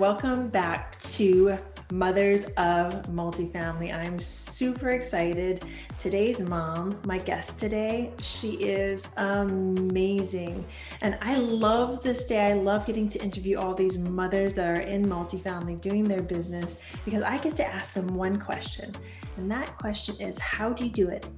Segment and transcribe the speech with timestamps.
[0.00, 1.58] welcome back to
[1.92, 3.94] Mothers of Multifamily.
[3.94, 5.66] I'm super excited.
[5.98, 10.64] Today's mom, my guest today, she is amazing.
[11.02, 12.50] And I love this day.
[12.50, 16.82] I love getting to interview all these mothers that are in multifamily doing their business
[17.04, 18.94] because I get to ask them one question.
[19.36, 21.28] And that question is how do you do it?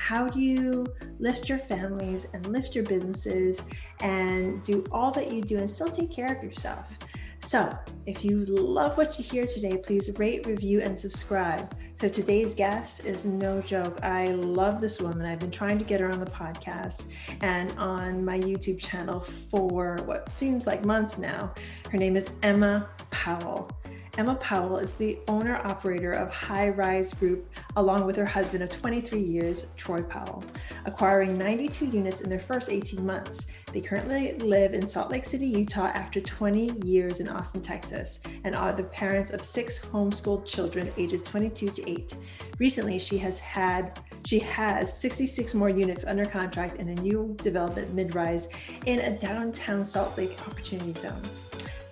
[0.00, 0.86] how do you
[1.18, 5.90] lift your families and lift your businesses and do all that you do and still
[5.90, 6.98] take care of yourself?
[7.42, 11.74] So, if you love what you hear today, please rate, review, and subscribe.
[11.94, 13.98] So, today's guest is no joke.
[14.02, 15.24] I love this woman.
[15.24, 19.96] I've been trying to get her on the podcast and on my YouTube channel for
[20.04, 21.54] what seems like months now.
[21.90, 23.70] Her name is Emma Powell.
[24.18, 28.68] Emma Powell is the owner operator of High Rise Group, along with her husband of
[28.68, 30.44] 23 years, Troy Powell,
[30.84, 33.52] acquiring 92 units in their first 18 months.
[33.72, 38.56] They currently live in Salt Lake City, Utah, after 20 years in Austin, Texas, and
[38.56, 42.14] are the parents of six homeschooled children ages 22 to 8.
[42.58, 47.94] Recently, she has had she has 66 more units under contract in a new development
[47.94, 48.48] mid-rise
[48.84, 51.22] in a downtown Salt Lake opportunity zone.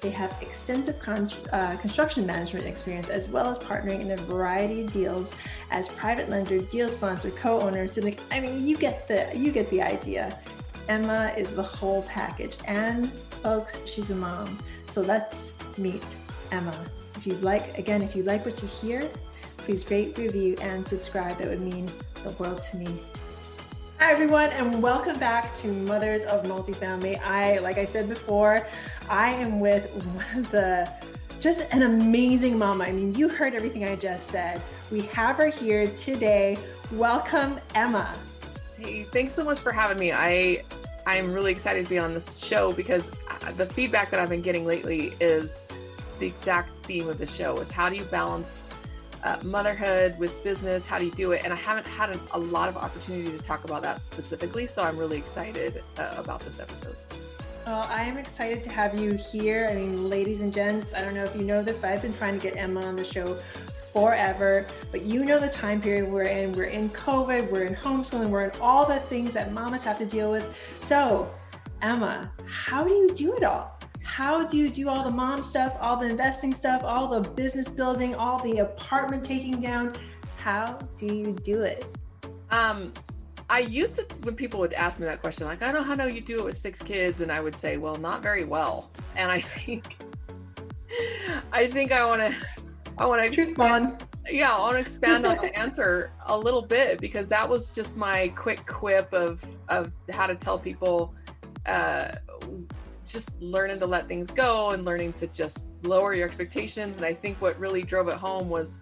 [0.01, 4.83] They have extensive con- uh, construction management experience as well as partnering in a variety
[4.83, 5.35] of deals
[5.71, 8.23] as private lender, deal sponsor, co-owner, syndicate.
[8.31, 10.39] I mean, you get the you get the idea.
[10.89, 14.59] Emma is the whole package, and folks, she's a mom.
[14.87, 16.17] So let's meet
[16.51, 16.75] Emma.
[17.15, 19.07] If you'd like, again, if you like what you hear,
[19.59, 21.37] please rate, review, and subscribe.
[21.39, 21.93] That would mean
[22.25, 22.89] the world to me.
[23.99, 27.21] Hi, everyone, and welcome back to Mothers of Multifamily.
[27.21, 28.67] I, like I said before,
[29.11, 30.91] I am with one of the
[31.39, 32.81] just an amazing mom.
[32.81, 34.63] I mean, you heard everything I just said.
[34.91, 36.57] We have her here today.
[36.93, 38.17] Welcome, Emma.
[38.79, 40.13] Hey, thanks so much for having me.
[40.13, 40.63] I
[41.09, 44.43] I'm really excited to be on this show because uh, the feedback that I've been
[44.43, 45.75] getting lately is
[46.19, 48.63] the exact theme of the show is how do you balance
[49.25, 50.87] uh, motherhood with business?
[50.87, 51.41] How do you do it?
[51.45, 54.83] And i haven't had a, a, lot of opportunity to talk about that specifically so
[54.83, 56.97] i'm really excited uh, about this episode.
[57.65, 59.67] Well i am excited to have you here.
[59.71, 62.17] I mean ladies and gents i don't know if you know this but i've been
[62.19, 63.39] trying to get emma on the show
[63.99, 68.29] forever but you know the time period we're in we're in covid we're in homeschooling
[68.29, 70.47] we're in all the things that mamas have to deal with
[70.79, 71.29] so
[71.83, 73.79] emma how do you do it all
[74.09, 77.69] how do you do all the mom stuff, all the investing stuff, all the business
[77.69, 79.95] building, all the apartment taking down?
[80.39, 81.85] How do you do it?
[82.51, 82.93] Um,
[83.51, 86.07] I used to when people would ask me that question, like, I don't know how
[86.07, 88.91] you do it with six kids, and I would say, well, not very well.
[89.15, 89.99] And I think,
[91.53, 92.35] I think I want to,
[92.99, 94.05] I want to expand.
[94.29, 97.97] Yeah, I want to expand on the answer a little bit because that was just
[97.97, 101.15] my quick quip of of how to tell people
[101.67, 102.13] uh,
[103.07, 106.99] just learning to let things go and learning to just lower your expectations.
[106.99, 108.81] And I think what really drove it home was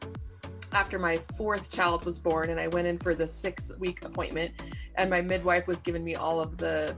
[0.72, 4.52] after my fourth child was born and I went in for the six week appointment
[4.96, 6.96] and my midwife was giving me all of the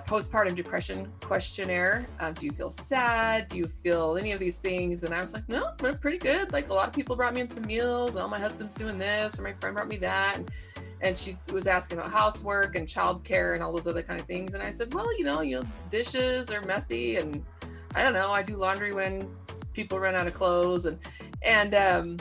[0.00, 2.06] postpartum depression questionnaire.
[2.20, 3.48] Um, do you feel sad?
[3.48, 5.02] Do you feel any of these things?
[5.02, 6.52] And I was like, no, I'm pretty good.
[6.52, 8.16] Like a lot of people brought me in some meals.
[8.16, 10.36] Oh, my husband's doing this, or my friend brought me that.
[10.36, 10.50] And
[11.00, 14.54] and she was asking about housework and childcare and all those other kind of things.
[14.54, 17.44] And I said, well, you know, you know, dishes are messy, and
[17.94, 18.30] I don't know.
[18.30, 19.28] I do laundry when
[19.72, 20.98] people run out of clothes, and
[21.44, 22.18] and um,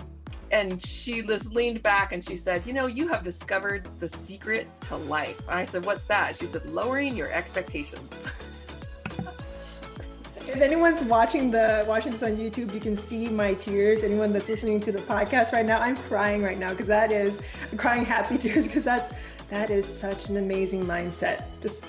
[0.51, 4.67] and she just leaned back and she said, you know, you have discovered the secret
[4.81, 5.41] to life.
[5.47, 6.35] I said, what's that?
[6.35, 8.29] She said, lowering your expectations.
[10.53, 14.03] if anyone's watching the watching this on YouTube, you can see my tears.
[14.03, 17.41] Anyone that's listening to the podcast right now, I'm crying right now because that is
[17.71, 19.13] I'm crying happy tears because that's
[19.49, 21.45] that is such an amazing mindset.
[21.61, 21.85] Just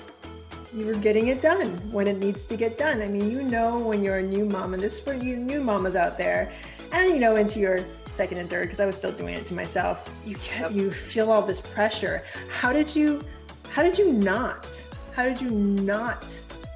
[0.73, 3.01] you are getting it done when it needs to get done.
[3.01, 5.95] I mean, you know when you're a new mom, and this for you new mamas
[5.95, 6.51] out there,
[6.91, 9.53] and you know into your second and third because I was still doing it to
[9.53, 10.09] myself.
[10.25, 12.23] You get you feel all this pressure.
[12.49, 13.23] How did you
[13.69, 14.83] how did you not?
[15.15, 16.29] How did you not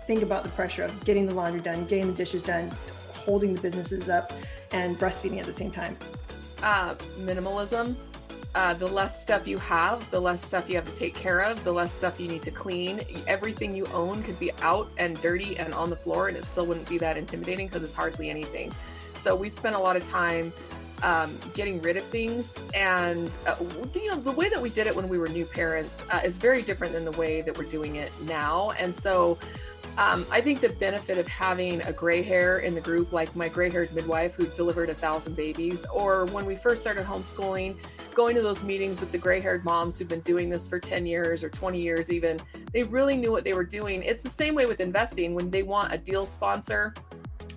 [0.05, 2.71] think about the pressure of getting the laundry done, getting the dishes done,
[3.13, 4.33] holding the businesses up,
[4.71, 5.97] and breastfeeding at the same time?
[6.63, 7.95] Uh, minimalism.
[8.55, 11.63] Uh, the less stuff you have, the less stuff you have to take care of,
[11.63, 13.01] the less stuff you need to clean.
[13.27, 16.65] Everything you own could be out and dirty and on the floor, and it still
[16.65, 18.73] wouldn't be that intimidating because it's hardly anything.
[19.19, 20.51] So we spent a lot of time
[21.03, 22.55] um, getting rid of things.
[22.75, 23.55] And, uh,
[23.93, 26.37] you know, the way that we did it when we were new parents uh, is
[26.37, 28.71] very different than the way that we're doing it now.
[28.79, 29.37] And so
[29.97, 33.49] um, I think the benefit of having a gray hair in the group, like my
[33.49, 37.77] gray haired midwife who delivered a thousand babies, or when we first started homeschooling,
[38.13, 41.07] going to those meetings with the gray haired moms who've been doing this for 10
[41.07, 42.39] years or 20 years, even,
[42.73, 44.03] they really knew what they were doing.
[44.03, 46.93] It's the same way with investing when they want a deal sponsor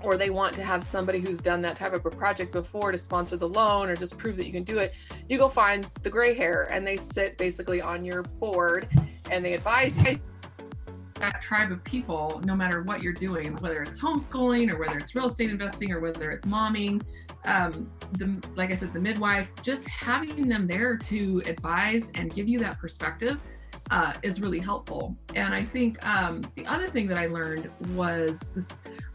[0.02, 2.98] or they want to have somebody who's done that type of a project before to
[2.98, 4.94] sponsor the loan or just prove that you can do it,
[5.28, 8.88] you go find the gray hair and they sit basically on your board
[9.30, 10.16] and they advise you.
[11.14, 15.14] That tribe of people, no matter what you're doing, whether it's homeschooling or whether it's
[15.14, 17.02] real estate investing or whether it's momming,
[17.44, 22.48] um, the like I said, the midwife, just having them there to advise and give
[22.48, 23.38] you that perspective
[23.90, 25.16] uh, is really helpful.
[25.34, 28.68] And I think um, the other thing that I learned was this.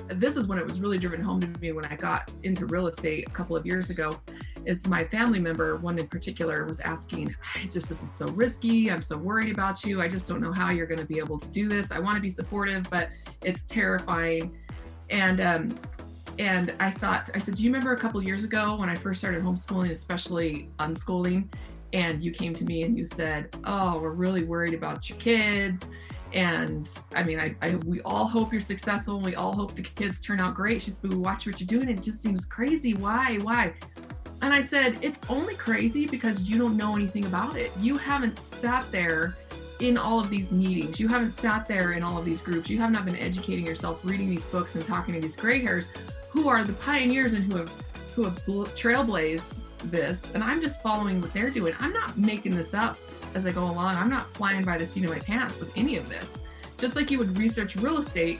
[0.07, 2.87] This is when it was really driven home to me when I got into real
[2.87, 4.19] estate a couple of years ago.
[4.65, 7.35] Is my family member, one in particular, was asking,
[7.69, 8.89] just this is so risky.
[8.91, 10.01] I'm so worried about you.
[10.01, 11.91] I just don't know how you're going to be able to do this.
[11.91, 13.09] I want to be supportive, but
[13.41, 14.57] it's terrifying.
[15.09, 15.79] And um,
[16.37, 19.19] and I thought, I said, do you remember a couple years ago when I first
[19.19, 21.47] started homeschooling, especially unschooling,
[21.93, 25.83] and you came to me and you said, "Oh, we're really worried about your kids."
[26.35, 29.81] And I mean, I, I we all hope you're successful, and we all hope the
[29.81, 30.81] kids turn out great.
[30.81, 32.93] She said, "But we watch what you're doing, and it just seems crazy.
[32.93, 33.37] Why?
[33.41, 33.73] Why?"
[34.41, 37.71] And I said, "It's only crazy because you don't know anything about it.
[37.79, 39.35] You haven't sat there."
[39.81, 41.01] in all of these meetings.
[41.01, 42.69] You haven't sat there in all of these groups.
[42.69, 45.89] You have not been educating yourself, reading these books, and talking to these gray hairs
[46.29, 47.69] who are the pioneers and who have
[48.15, 49.59] who have trailblazed
[49.91, 51.73] this and I'm just following what they're doing.
[51.79, 52.97] I'm not making this up
[53.35, 53.95] as I go along.
[53.95, 56.41] I'm not flying by the seat of my pants with any of this.
[56.77, 58.39] Just like you would research real estate,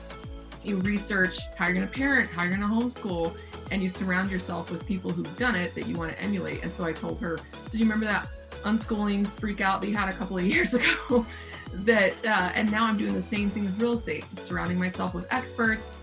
[0.63, 3.38] you research how you're going to parent, how you're going to homeschool,
[3.71, 6.63] and you surround yourself with people who've done it that you want to emulate.
[6.63, 8.27] And so I told her, so do you remember that
[8.63, 11.25] unschooling freak out that you had a couple of years ago?
[11.74, 15.27] that, uh, and now I'm doing the same thing with real estate, surrounding myself with
[15.31, 15.97] experts,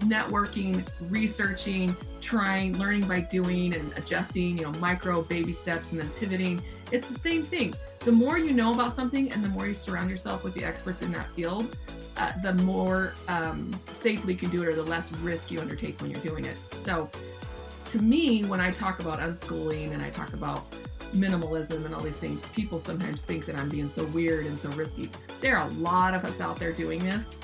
[0.00, 6.08] networking, researching, trying, learning by doing and adjusting, you know, micro baby steps and then
[6.10, 6.62] pivoting.
[6.92, 7.74] It's the same thing.
[8.06, 11.02] The more you know about something and the more you surround yourself with the experts
[11.02, 11.76] in that field,
[12.16, 16.00] uh, the more um, safely you can do it or the less risk you undertake
[16.00, 16.56] when you're doing it.
[16.76, 17.10] So,
[17.90, 20.70] to me, when I talk about unschooling and I talk about
[21.14, 24.68] minimalism and all these things, people sometimes think that I'm being so weird and so
[24.70, 25.10] risky.
[25.40, 27.40] There are a lot of us out there doing this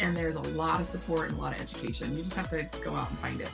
[0.00, 2.10] and there's a lot of support and a lot of education.
[2.16, 3.50] You just have to go out and find it.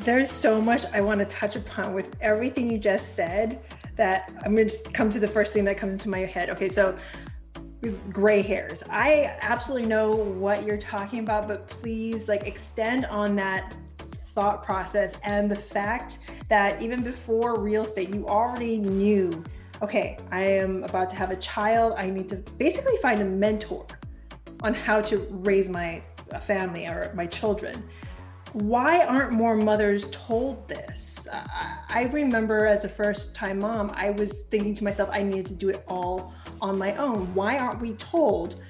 [0.00, 3.60] There's so much I want to touch upon with everything you just said
[3.96, 6.50] that I'm going to just come to the first thing that comes into my head.
[6.50, 6.98] Okay, so
[8.10, 8.82] gray hairs.
[8.90, 13.74] I absolutely know what you're talking about, but please like extend on that
[14.34, 16.18] thought process and the fact
[16.48, 19.44] that even before real estate, you already knew,
[19.82, 21.94] okay, I am about to have a child.
[21.96, 23.86] I need to basically find a mentor
[24.62, 26.02] on how to raise my
[26.42, 27.84] family or my children.
[28.54, 31.26] Why aren't more mothers told this?
[31.32, 35.54] I remember as a first time mom, I was thinking to myself, I needed to
[35.54, 37.34] do it all on my own.
[37.34, 38.60] Why aren't we told?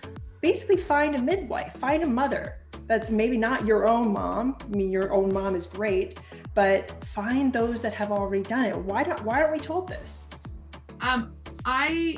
[0.40, 4.56] Basically, find a midwife, find a mother that's maybe not your own mom.
[4.62, 6.18] I mean, your own mom is great,
[6.54, 8.76] but find those that have already done it.
[8.76, 10.30] Why don't Why aren't we told this?
[11.02, 11.34] Um,
[11.66, 12.16] I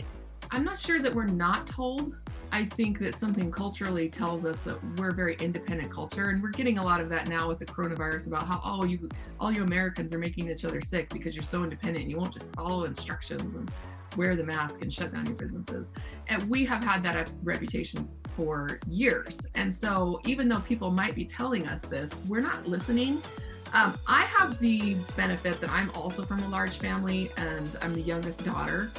[0.52, 2.14] I'm not sure that we're not told.
[2.52, 6.50] I think that something culturally tells us that we're a very independent culture, and we're
[6.50, 9.08] getting a lot of that now with the coronavirus about how oh you
[9.40, 12.32] all you Americans are making each other sick because you're so independent and you won't
[12.32, 13.70] just follow instructions and
[14.16, 15.92] wear the mask and shut down your businesses.
[16.28, 21.24] And we have had that reputation for years, and so even though people might be
[21.24, 23.22] telling us this, we're not listening.
[23.72, 28.00] Um, I have the benefit that I'm also from a large family and I'm the
[28.00, 28.90] youngest daughter.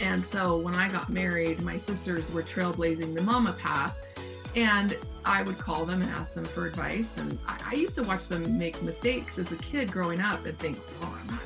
[0.00, 3.96] And so when I got married, my sisters were trailblazing the mama path.
[4.54, 7.16] And I would call them and ask them for advice.
[7.18, 10.58] And I, I used to watch them make mistakes as a kid growing up and
[10.58, 11.40] think, well, I'm not,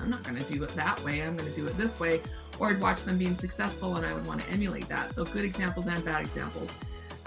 [0.00, 1.22] I'm not going to do it that way.
[1.22, 2.20] I'm going to do it this way.
[2.58, 5.14] Or I'd watch them being successful and I would want to emulate that.
[5.14, 6.70] So good examples and bad examples.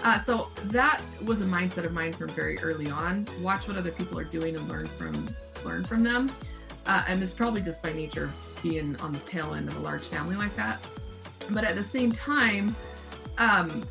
[0.04, 3.26] Uh, so that was a mindset of mine from very early on.
[3.40, 5.28] Watch what other people are doing and learn from
[5.64, 6.30] learn from them.
[6.86, 8.30] Uh, and it's probably just by nature
[8.62, 10.80] being on the tail end of a large family like that.
[11.50, 12.74] But at the same time,
[13.38, 13.84] um,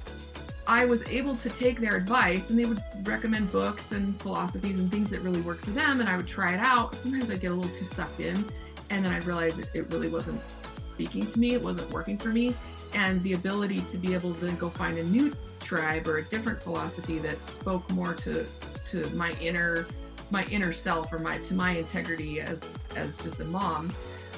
[0.68, 4.92] I was able to take their advice and they would recommend books and philosophies and
[4.92, 6.00] things that really worked for them.
[6.00, 6.96] And I would try it out.
[6.96, 8.46] Sometimes I'd get a little too sucked in.
[8.90, 10.42] And then I'd realize it, it really wasn't
[10.74, 12.56] speaking to me, it wasn't working for me.
[12.94, 16.62] And the ability to be able to go find a new tribe or a different
[16.62, 18.46] philosophy that spoke more to
[18.88, 19.88] to my inner
[20.30, 23.94] my inner self or my to my integrity as as just a mom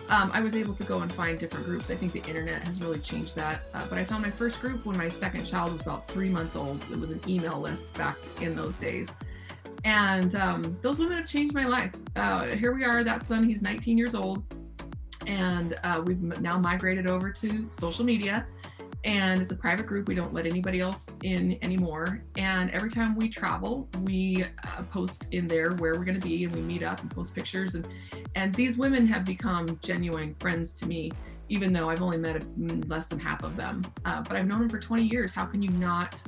[0.10, 1.90] um, I was able to go and find different groups.
[1.90, 3.70] I think the internet has really changed that.
[3.74, 6.56] Uh, but I found my first group when my second child was about three months
[6.56, 6.84] old.
[6.92, 9.10] It was an email list back in those days.
[9.86, 11.94] And um, those women have changed my life.
[12.16, 14.44] Uh, here we are, that son, he's 19 years old.
[15.26, 18.46] And uh, we've now migrated over to social media.
[19.04, 20.08] And it's a private group.
[20.08, 22.24] We don't let anybody else in anymore.
[22.38, 26.46] And every time we travel, we uh, post in there where we're going to be,
[26.46, 27.76] and we meet up and post pictures.
[27.76, 27.88] And
[28.36, 31.12] and these women have become genuine friends to me,
[31.50, 33.84] even though I've only met a, mm, less than half of them.
[34.06, 35.34] Uh, but I've known them for 20 years.
[35.34, 36.22] How can you not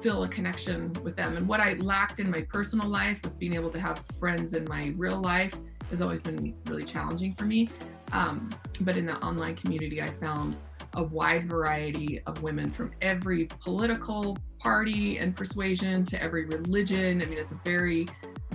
[0.00, 1.36] feel a connection with them?
[1.36, 4.64] And what I lacked in my personal life, with being able to have friends in
[4.66, 5.54] my real life,
[5.90, 7.68] has always been really challenging for me.
[8.12, 10.56] Um, but in the online community, I found
[10.94, 17.22] a wide variety of women from every political party and persuasion to every religion.
[17.22, 18.06] I mean, it's a very,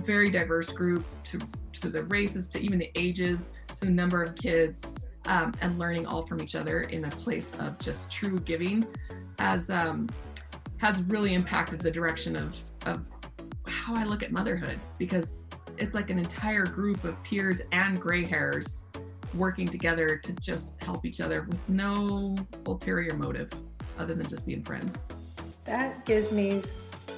[0.04, 1.38] very diverse group to,
[1.80, 4.82] to the races, to even the ages, to the number of kids,
[5.26, 8.86] um, and learning all from each other in a place of just true giving
[9.38, 10.08] has um,
[10.78, 13.04] has really impacted the direction of of
[13.66, 15.44] how I look at motherhood because
[15.78, 18.84] it's like an entire group of peers and gray hairs
[19.36, 23.50] working together to just help each other with no ulterior motive
[23.98, 25.04] other than just being friends.
[25.64, 26.62] That gives me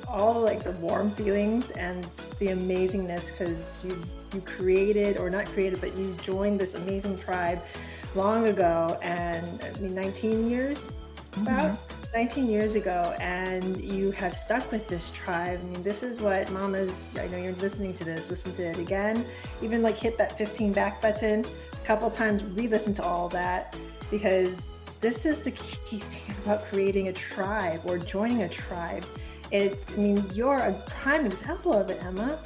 [0.07, 4.01] all like the warm feelings and just the amazingness because you
[4.35, 7.63] you created or not created but you joined this amazing tribe
[8.15, 10.93] long ago and I mean 19 years
[11.37, 11.99] about mm-hmm.
[12.15, 15.61] 19 years ago and you have stuck with this tribe.
[15.63, 18.79] I mean, this is what mamas, I know you're listening to this, listen to it
[18.79, 19.27] again,
[19.63, 21.45] even like hit that 15 back button
[21.89, 23.75] couple times, re listen to all that
[24.11, 24.69] because
[25.01, 29.07] this is the key thing about creating a tribe or joining a tribe.
[29.51, 32.39] It, I mean, you're a prime example of it, Emma.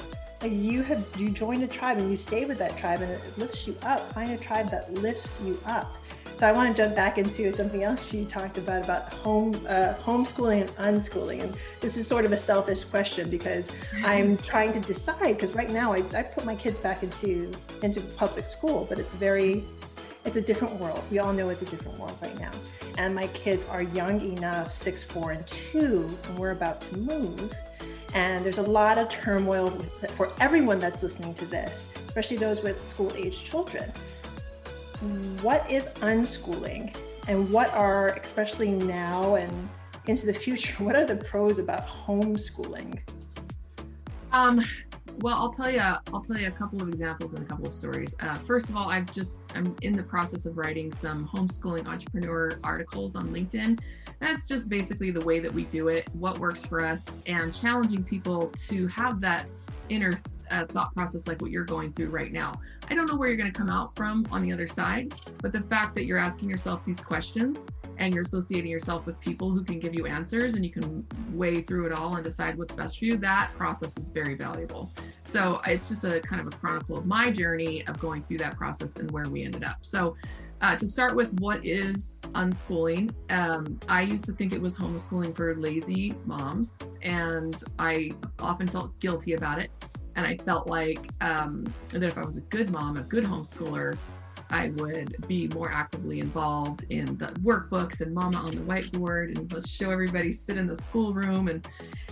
[0.45, 3.67] You have, you joined a tribe and you stay with that tribe and it lifts
[3.67, 4.13] you up.
[4.13, 5.97] Find a tribe that lifts you up.
[6.43, 9.95] So I want to jump back into something else she talked about about home uh,
[9.95, 10.71] homeschooling and
[11.01, 13.71] unschooling, and this is sort of a selfish question because
[14.03, 18.01] I'm trying to decide because right now I, I put my kids back into into
[18.01, 19.63] public school, but it's very
[20.25, 21.05] it's a different world.
[21.13, 22.51] We all know it's a different world right now,
[22.99, 27.55] and my kids are young enough, six, four, and two, and we're about to move.
[28.15, 29.71] And there's a lot of turmoil
[30.17, 33.91] for everyone that's listening to this, especially those with school age children
[35.41, 36.95] what is unschooling
[37.29, 39.69] and what are, especially now and
[40.07, 43.01] into the future, what are the pros about homeschooling?
[44.33, 44.65] Um,
[45.21, 45.81] well, I'll tell you.
[45.81, 48.15] I'll tell you a couple of examples and a couple of stories.
[48.21, 52.59] Uh, first of all, I've just I'm in the process of writing some homeschooling entrepreneur
[52.65, 53.81] articles on LinkedIn.
[54.21, 58.05] That's just basically the way that we do it, what works for us, and challenging
[58.05, 59.47] people to have that
[59.89, 60.19] inner
[60.53, 62.53] uh, thought process like what you're going through right now.
[62.89, 65.53] I don't know where you're going to come out from on the other side, but
[65.53, 67.67] the fact that you're asking yourself these questions
[67.99, 71.63] and you're associating yourself with people who can give you answers and you can weigh
[71.63, 74.91] through it all and decide what's best for you, that process is very valuable.
[75.25, 78.57] So it's just a kind of a chronicle of my journey of going through that
[78.57, 79.79] process and where we ended up.
[79.83, 80.17] So
[80.63, 83.13] uh, to start with, what is unschooling?
[83.31, 88.99] Um, I used to think it was homeschooling for lazy moms, and I often felt
[89.01, 89.71] guilty about it.
[90.17, 93.97] And I felt like um, that if I was a good mom, a good homeschooler,
[94.53, 99.51] I would be more actively involved in the workbooks and mama on the whiteboard and
[99.51, 101.67] let's show everybody sit in the schoolroom and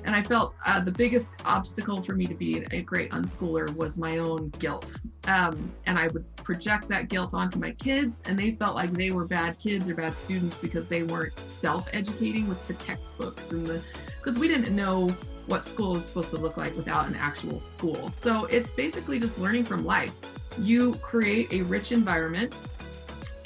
[0.05, 3.99] and I felt uh, the biggest obstacle for me to be a great unschooler was
[3.99, 4.95] my own guilt.
[5.25, 9.11] Um, and I would project that guilt onto my kids and they felt like they
[9.11, 13.85] were bad kids or bad students because they weren't self-educating with the textbooks and the
[14.17, 15.15] because we didn't know
[15.47, 18.09] what school is supposed to look like without an actual school.
[18.09, 20.13] So it's basically just learning from life.
[20.59, 22.55] You create a rich environment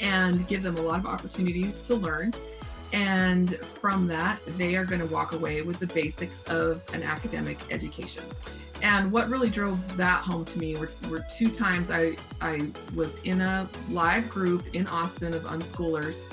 [0.01, 2.35] and give them a lot of opportunities to learn.
[2.93, 7.59] And from that, they are going to walk away with the basics of an academic
[7.71, 8.25] education.
[8.83, 13.21] And what really drove that home to me were, were two times I, I was
[13.23, 16.27] in a live group in Austin of unschoolers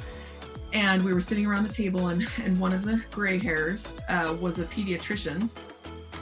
[0.74, 4.36] and we were sitting around the table and, and one of the gray hairs uh,
[4.40, 5.50] was a pediatrician.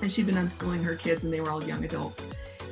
[0.01, 2.21] And she'd been unschooling her kids and they were all young adults.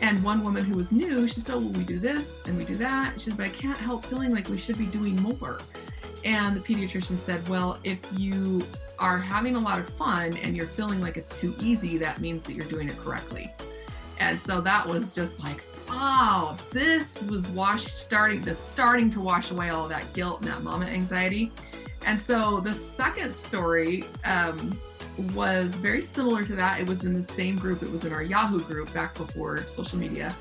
[0.02, 2.66] And one woman who was new she said oh, well we do this and we
[2.66, 3.20] do that.
[3.20, 5.60] She said but i can't help feeling like we should be doing more.
[6.26, 8.66] And the pediatrician said well if you
[9.00, 12.44] are having a lot of fun and you're feeling like it's too easy that means
[12.44, 13.52] that you're doing it correctly.
[14.20, 19.52] And so that was just like oh, this was wash starting this starting to wash
[19.52, 21.52] away all that guilt and that mama anxiety.
[22.06, 24.80] And so the second story um,
[25.34, 26.80] was very similar to that.
[26.80, 27.84] It was in the same group.
[27.84, 30.36] It was in our Yahoo group back before social media.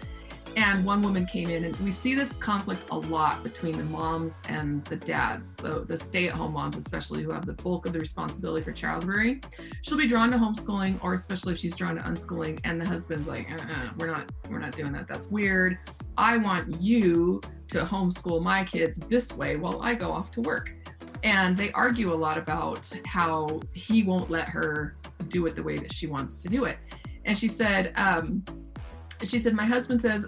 [0.56, 4.40] And one woman came in and we see this conflict a lot between the moms
[4.48, 8.64] and the dads the, the stay-at-home moms especially who have the bulk of the responsibility
[8.64, 9.44] for child rearing
[9.82, 13.28] she'll be drawn to homeschooling or especially if she's drawn to unschooling and the husband's
[13.28, 15.06] like uh-uh, we're not we're not doing that.
[15.06, 15.78] That's weird.
[16.16, 20.72] I want you to homeschool my kids this way while i go off to work
[21.22, 24.96] And they argue a lot about how he won't let her
[25.28, 26.78] do it the way that she wants to do it.
[27.24, 28.44] And she said, um,
[29.24, 30.26] she said, my husband says,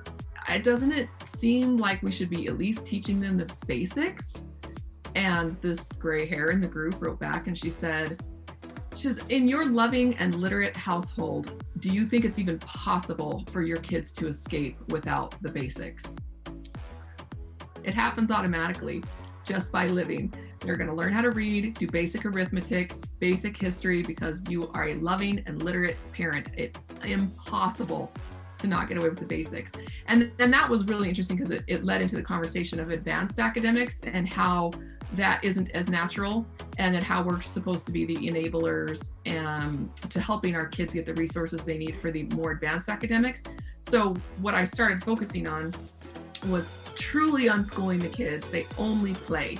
[0.62, 4.34] doesn't it seem like we should be at least teaching them the basics?
[5.14, 8.22] And this gray hair in the group wrote back and she said,
[8.94, 13.62] she says, in your loving and literate household, do you think it's even possible for
[13.62, 16.16] your kids to escape without the basics?
[17.84, 19.04] It happens automatically
[19.44, 20.32] just by living.
[20.60, 24.88] They're going to learn how to read, do basic arithmetic, basic history because you are
[24.88, 26.48] a loving and literate parent.
[26.56, 28.12] It's impossible
[28.58, 29.72] to not get away with the basics.
[30.06, 33.38] And then that was really interesting because it, it led into the conversation of advanced
[33.38, 34.72] academics and how
[35.14, 36.46] that isn't as natural
[36.76, 41.06] and then how we're supposed to be the enablers um, to helping our kids get
[41.06, 43.42] the resources they need for the more advanced academics.
[43.80, 45.74] So what I started focusing on
[46.48, 48.48] was truly unschooling the kids.
[48.50, 49.58] They only play.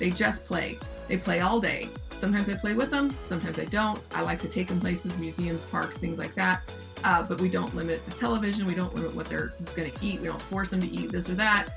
[0.00, 0.78] They just play.
[1.08, 1.90] They play all day.
[2.12, 4.00] Sometimes I play with them, sometimes I don't.
[4.14, 6.62] I like to take them places, museums, parks, things like that.
[7.04, 8.66] Uh, but we don't limit the television.
[8.66, 10.20] We don't limit what they're going to eat.
[10.20, 11.68] We don't force them to eat this or that.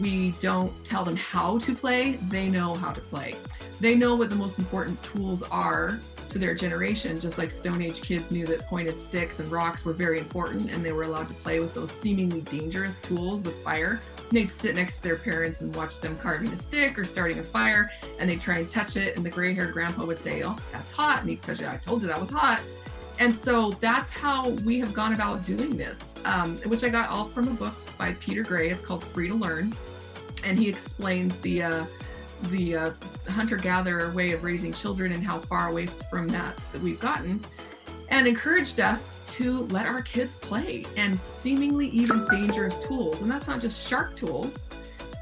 [0.00, 2.18] We don't tell them how to play.
[2.28, 3.36] They know how to play.
[3.80, 8.00] They know what the most important tools are to their generation, just like Stone Age
[8.00, 11.34] kids knew that pointed sticks and rocks were very important and they were allowed to
[11.34, 14.00] play with those seemingly dangerous tools with fire.
[14.30, 17.44] they'd sit next to their parents and watch them carving a stick or starting a
[17.44, 19.16] fire and they'd try and touch it.
[19.16, 21.20] And the gray haired grandpa would say, Oh, that's hot.
[21.20, 21.68] And he'd touch it.
[21.68, 22.62] I told you that was hot.
[23.18, 27.28] And so that's how we have gone about doing this, um, which I got all
[27.28, 28.70] from a book by Peter Gray.
[28.70, 29.74] It's called Free to Learn.
[30.42, 31.84] And he explains the uh,
[32.44, 32.90] the uh,
[33.28, 37.40] hunter-gatherer way of raising children and how far away from that that we've gotten
[38.10, 43.20] and encouraged us to let our kids play and seemingly even dangerous tools.
[43.22, 44.66] And that's not just sharp tools.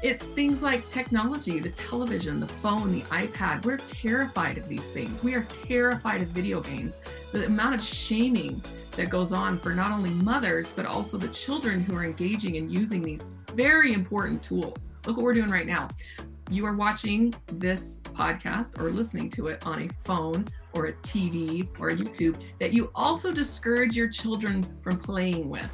[0.01, 3.65] It's things like technology the television the phone the ipad.
[3.65, 5.21] We're terrified of these things.
[5.21, 6.99] We are terrified of video games.
[7.31, 11.81] The amount of shaming that goes on for not only mothers but also the children
[11.81, 14.93] who are engaging and using these very important tools.
[15.05, 15.89] Look what we're doing right now
[16.49, 21.67] you are watching this podcast or listening to it on a phone or a TV
[21.79, 25.69] or a YouTube that you also discourage your children from playing with.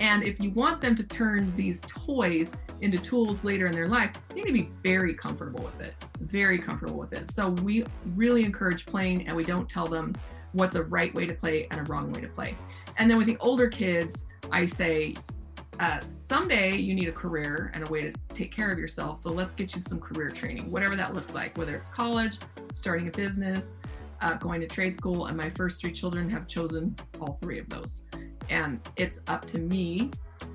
[0.00, 4.12] And if you want them to turn these toys into tools later in their life,
[4.30, 5.96] you need to be very comfortable with it.
[6.20, 7.32] Very comfortable with it.
[7.32, 7.84] So we
[8.14, 10.14] really encourage playing and we don't tell them
[10.52, 12.56] what's a right way to play and a wrong way to play.
[12.96, 15.16] And then with the older kids, I say
[15.80, 19.18] uh, someday you need a career and a way to take care of yourself.
[19.18, 22.38] So let's get you some career training, whatever that looks like, whether it's college,
[22.74, 23.78] starting a business,
[24.20, 25.26] uh, going to trade school.
[25.26, 28.02] And my first three children have chosen all three of those.
[28.50, 30.10] And it's up to me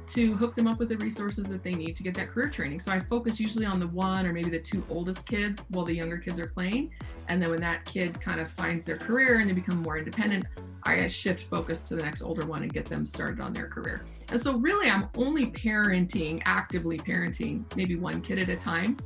[0.08, 2.80] to hook them up with the resources that they need to get that career training.
[2.80, 5.94] So I focus usually on the one or maybe the two oldest kids while the
[5.94, 6.92] younger kids are playing.
[7.28, 10.46] And then when that kid kind of finds their career and they become more independent,
[10.84, 14.06] I shift focus to the next older one and get them started on their career.
[14.30, 18.98] And so really I'm only parenting, actively parenting, maybe one kid at a time.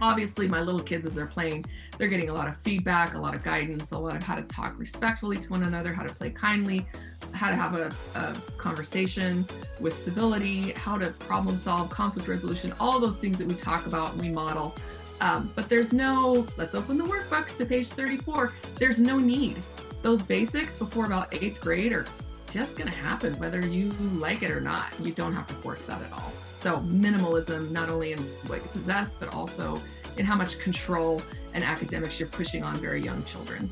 [0.00, 1.64] Obviously, my little kids, as they're playing,
[1.98, 4.42] they're getting a lot of feedback, a lot of guidance, a lot of how to
[4.42, 6.86] talk respectfully to one another, how to play kindly,
[7.32, 9.46] how to have a, a conversation
[9.80, 14.12] with civility, how to problem solve, conflict resolution, all those things that we talk about
[14.12, 14.74] and we model.
[15.20, 18.54] Um, but there's no, let's open the workbooks to page 34.
[18.76, 19.56] There's no need
[20.02, 22.06] those basics before about eighth grade are
[22.50, 24.92] just going to happen whether you like it or not.
[25.00, 26.32] You don't have to force that at all.
[26.54, 29.80] So, minimalism, not only in what you possess, but also
[30.16, 31.22] in how much control
[31.54, 33.70] and academics you're pushing on very young children.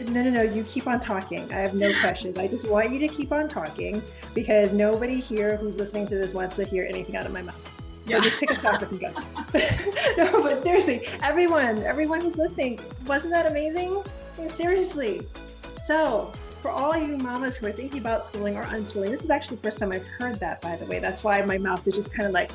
[0.00, 0.42] No, no, no.
[0.42, 1.50] You keep on talking.
[1.52, 2.38] I have no questions.
[2.38, 4.02] I just want you to keep on talking
[4.34, 7.70] because nobody here who's listening to this wants to hear anything out of my mouth.
[8.06, 8.18] Yeah.
[8.18, 9.12] So just pick a topic and go.
[10.18, 14.02] no, but seriously, everyone, everyone who's listening, wasn't that amazing?
[14.48, 15.26] seriously.
[15.80, 16.32] So,
[16.64, 19.64] for all you mamas who are thinking about schooling or unschooling, this is actually the
[19.64, 20.98] first time I've heard that, by the way.
[20.98, 22.50] That's why my mouth is just kind of like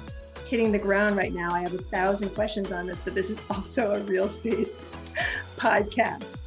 [0.48, 1.54] hitting the ground right now.
[1.54, 4.82] I have a thousand questions on this, but this is also a real estate
[5.58, 6.42] podcast.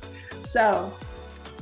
[0.44, 0.92] So,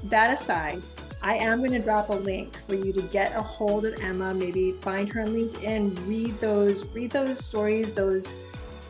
[0.04, 0.82] that aside,
[1.20, 4.32] I am going to drop a link for you to get a hold of Emma,
[4.32, 8.36] maybe find her on LinkedIn, read those, read those stories, those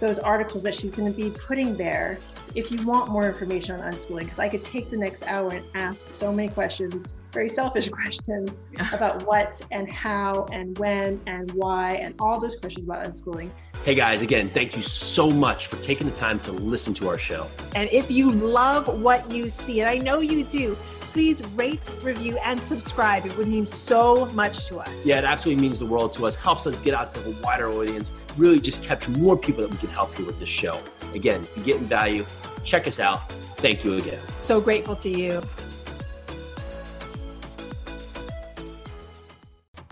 [0.01, 2.19] those articles that she's going to be putting there
[2.55, 5.65] if you want more information on unschooling, because I could take the next hour and
[5.75, 8.93] ask so many questions, very selfish questions yeah.
[8.93, 13.51] about what and how and when and why and all those questions about unschooling.
[13.85, 17.19] Hey guys, again, thank you so much for taking the time to listen to our
[17.19, 17.47] show.
[17.75, 20.77] And if you love what you see, and I know you do,
[21.13, 23.27] please rate, review, and subscribe.
[23.27, 24.89] It would mean so much to us.
[25.05, 27.69] Yeah, it absolutely means the world to us, helps us get out to a wider
[27.69, 30.81] audience, really just capture more people that we can help here with this show.
[31.15, 32.25] Again, if you're getting value,
[32.65, 33.31] check us out.
[33.59, 34.21] Thank you again.
[34.41, 35.43] So grateful to you.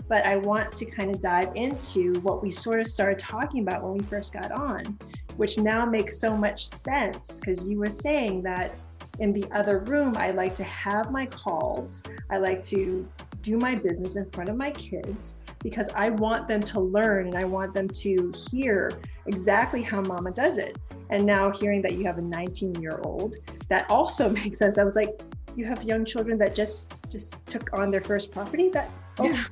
[0.09, 3.83] but I want to kind of dive into what we sort of started talking about
[3.83, 4.97] when we first got on,
[5.37, 8.73] which now makes so much sense because you were saying that
[9.19, 13.07] in the other room, I like to have my calls, I like to
[13.41, 17.35] do my business in front of my kids because I want them to learn and
[17.35, 18.91] I want them to hear
[19.25, 20.77] exactly how mama does it.
[21.09, 23.37] And now hearing that you have a 19 year old,
[23.69, 24.77] that also makes sense.
[24.77, 25.21] I was like,
[25.55, 29.43] you have young children that just just took on their first property that oh, yeah.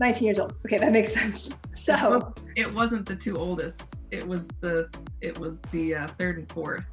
[0.00, 0.54] 19 years old.
[0.66, 1.50] Okay, that makes sense.
[1.74, 3.94] So it wasn't the two oldest.
[4.10, 4.88] It was the
[5.20, 6.84] it was the uh, third and fourth,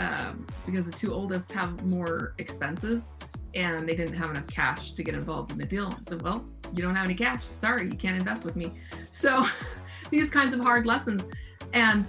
[0.00, 3.14] um, because the two oldest have more expenses,
[3.54, 5.88] and they didn't have enough cash to get involved in the deal.
[5.88, 7.42] I said, well, you don't have any cash.
[7.52, 8.72] Sorry, you can't invest with me.
[9.10, 9.44] So
[10.10, 11.26] these kinds of hard lessons,
[11.74, 12.06] and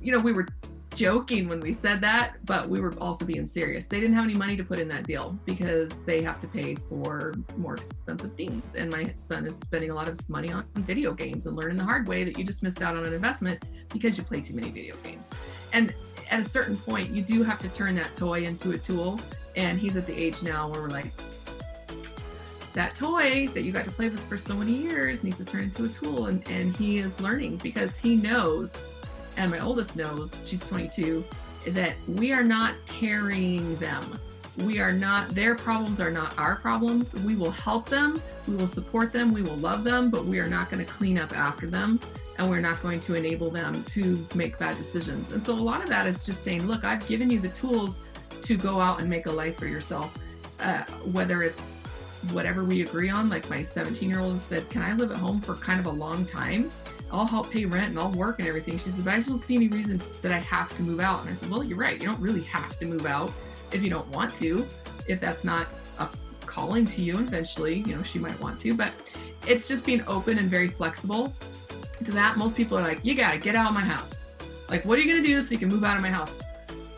[0.00, 0.46] you know we were
[0.94, 3.88] joking when we said that, but we were also being serious.
[3.88, 6.76] They didn't have any money to put in that deal because they have to pay
[6.88, 8.74] for more expensive things.
[8.74, 11.84] And my son is spending a lot of money on video games and learning the
[11.84, 14.70] hard way that you just missed out on an investment because you play too many
[14.70, 15.28] video games.
[15.72, 15.92] And
[16.30, 19.20] at a certain point, you do have to turn that toy into a tool.
[19.56, 21.12] And he's at the age now where we're like,
[22.72, 25.64] that toy that you got to play with for so many years needs to turn
[25.64, 26.26] into a tool.
[26.26, 28.90] And, and he is learning because he knows
[29.36, 31.24] and my oldest knows, she's 22,
[31.68, 34.18] that we are not carrying them.
[34.58, 37.14] We are not, their problems are not our problems.
[37.14, 40.46] We will help them, we will support them, we will love them, but we are
[40.46, 41.98] not going to clean up after them
[42.38, 45.32] and we're not going to enable them to make bad decisions.
[45.32, 48.02] And so a lot of that is just saying, look, I've given you the tools
[48.42, 50.16] to go out and make a life for yourself,
[50.60, 51.86] uh, whether it's
[52.30, 53.28] whatever we agree on.
[53.28, 55.90] Like my 17 year old said, Can I live at home for kind of a
[55.90, 56.70] long time?
[57.10, 58.76] I'll help pay rent and I'll work and everything.
[58.76, 61.20] She said, but I just don't see any reason that I have to move out.
[61.20, 62.00] And I said, well, you're right.
[62.00, 63.32] You don't really have to move out
[63.70, 64.66] if you don't want to,
[65.06, 65.68] if that's not
[66.00, 66.08] a
[66.40, 67.16] calling to you.
[67.18, 68.92] Eventually, you know, she might want to, but
[69.46, 71.32] it's just being open and very flexible
[72.02, 72.36] to that.
[72.36, 74.32] Most people are like, you gotta get out of my house.
[74.68, 76.38] Like, what are you gonna do so you can move out of my house?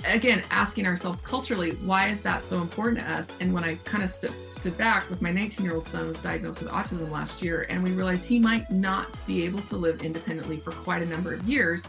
[0.05, 3.31] Again, asking ourselves culturally, why is that so important to us?
[3.41, 6.19] And when I kind of stood stood back with my 19 year old son was
[6.19, 10.03] diagnosed with autism last year and we realized he might not be able to live
[10.03, 11.87] independently for quite a number of years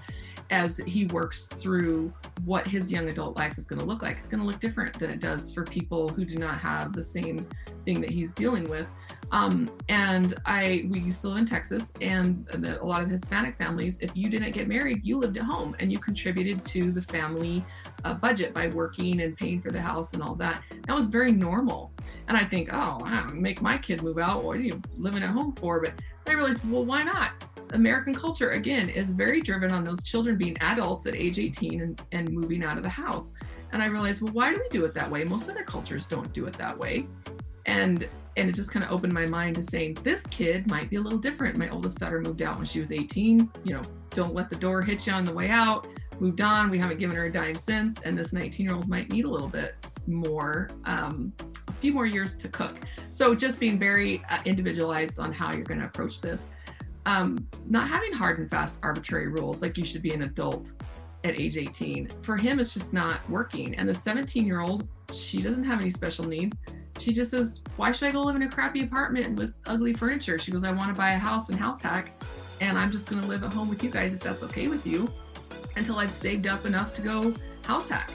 [0.49, 2.13] as he works through
[2.45, 4.97] what his young adult life is going to look like it's going to look different
[4.99, 7.47] than it does for people who do not have the same
[7.83, 8.85] thing that he's dealing with
[9.31, 13.13] um, and I, we used to live in Texas, and the, a lot of the
[13.13, 16.91] Hispanic families, if you didn't get married, you lived at home and you contributed to
[16.91, 17.65] the family
[18.05, 20.63] uh, budget by working and paying for the house and all that.
[20.87, 21.91] That was very normal.
[22.29, 24.43] And I think, oh, make my kid move out.
[24.43, 25.81] What are you living at home for?
[25.81, 25.93] But
[26.27, 27.31] I realized, well, why not?
[27.71, 32.01] American culture, again, is very driven on those children being adults at age 18 and,
[32.13, 33.33] and moving out of the house.
[33.73, 35.25] And I realized, well, why do we do it that way?
[35.25, 37.07] Most other cultures don't do it that way.
[37.65, 38.07] And
[38.37, 41.01] and it just kind of opened my mind to saying this kid might be a
[41.01, 41.57] little different.
[41.57, 43.51] My oldest daughter moved out when she was 18.
[43.63, 45.87] You know, don't let the door hit you on the way out.
[46.19, 46.69] Moved on.
[46.69, 47.99] We haven't given her a dime since.
[48.01, 51.33] And this 19 year old might need a little bit more, um,
[51.67, 52.77] a few more years to cook.
[53.11, 56.49] So just being very uh, individualized on how you're going to approach this.
[57.07, 60.73] Um, not having hard and fast arbitrary rules like you should be an adult
[61.23, 62.11] at age 18.
[62.21, 63.75] For him, it's just not working.
[63.75, 66.57] And the 17 year old, she doesn't have any special needs
[66.99, 70.39] she just says, Why should I go live in a crappy apartment with ugly furniture?
[70.39, 72.11] She goes, I want to buy a house and house hack,
[72.61, 74.85] and I'm just going to live at home with you guys if that's okay with
[74.85, 75.11] you
[75.75, 77.33] until I've saved up enough to go
[77.63, 78.11] house hack.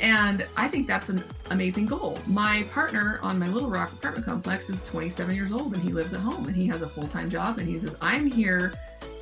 [0.00, 2.18] And I think that's an amazing goal.
[2.26, 6.12] My partner on my Little Rock apartment complex is 27 years old and he lives
[6.12, 7.58] at home and he has a full time job.
[7.58, 8.74] And he says, I'm here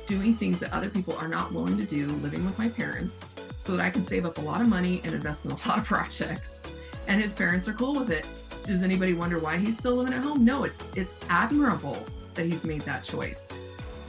[0.05, 3.25] doing things that other people are not willing to do, living with my parents,
[3.57, 5.77] so that I can save up a lot of money and invest in a lot
[5.77, 6.63] of projects.
[7.07, 8.25] And his parents are cool with it
[8.65, 10.43] does anybody wonder why he's still living at home?
[10.43, 13.49] No, it's it's admirable that he's made that choice.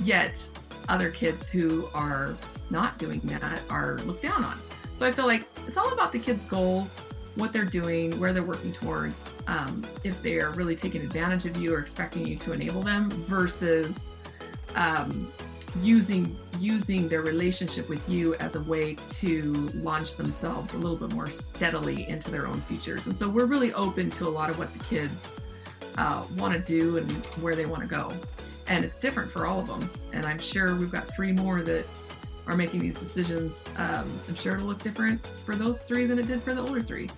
[0.03, 0.49] Yet
[0.89, 2.37] other kids who are
[2.71, 4.59] not doing that are looked down on.
[4.95, 7.01] So I feel like it's all about the kids' goals,
[7.35, 11.57] what they're doing, where they're working towards, um, if they are really taking advantage of
[11.57, 14.17] you or expecting you to enable them versus
[14.75, 15.31] um,
[15.83, 21.15] using using their relationship with you as a way to launch themselves a little bit
[21.15, 23.07] more steadily into their own futures.
[23.07, 25.39] And so we're really open to a lot of what the kids
[25.99, 27.11] uh, want to do and
[27.43, 28.13] where they want to go.
[28.69, 29.91] And it's different for all of them.
[30.13, 31.87] And I'm sure we've got three more that
[32.47, 33.63] are making these decisions.
[33.77, 36.83] Um, I'm sure it'll look different for those three than it did for the older
[36.83, 37.11] three.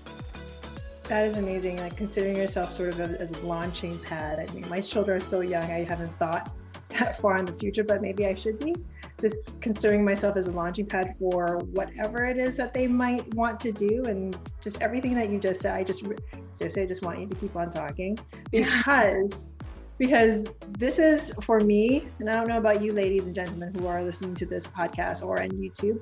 [1.05, 1.79] That is amazing.
[1.79, 4.39] Like considering yourself sort of as a launching pad.
[4.41, 6.51] I mean, my children are so young, I haven't thought
[6.91, 8.75] that far in the future, but maybe I should be.
[9.21, 13.61] Just considering myself as a launching pad for whatever it is that they might want
[13.61, 15.75] to do, and just everything that you just said.
[15.75, 16.05] I just
[16.53, 18.19] seriously, I just want you to keep on talking
[18.51, 19.53] because
[19.99, 20.47] because
[20.79, 24.03] this is for me, and I don't know about you, ladies and gentlemen who are
[24.03, 25.99] listening to this podcast or on YouTube.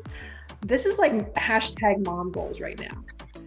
[0.61, 3.05] This is like hashtag mom goals right now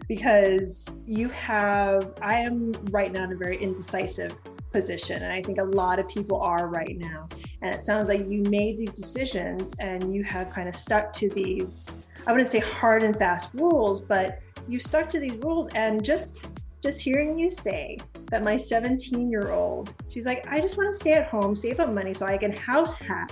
[0.07, 4.35] because you have, I am right now in a very indecisive
[4.71, 5.23] position.
[5.23, 7.27] And I think a lot of people are right now.
[7.61, 11.29] And it sounds like you made these decisions and you have kind of stuck to
[11.29, 11.87] these,
[12.27, 16.47] I wouldn't say hard and fast rules, but you stuck to these rules and just
[16.81, 17.97] just hearing you say
[18.31, 21.79] that my 17 year old she's like i just want to stay at home save
[21.79, 23.31] up money so i can house hack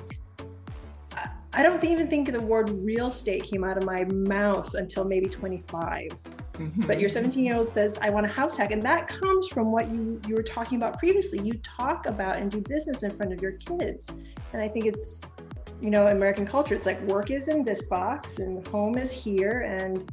[1.54, 5.28] i don't even think the word real estate came out of my mouth until maybe
[5.28, 6.10] 25
[6.58, 6.82] Mm-hmm.
[6.82, 8.72] But your 17 year old says, I want a house hack.
[8.72, 11.40] And that comes from what you, you were talking about previously.
[11.40, 14.20] You talk about and do business in front of your kids.
[14.54, 15.22] And I think it's,
[15.82, 19.62] you know, American culture, it's like work is in this box and home is here
[19.62, 20.12] and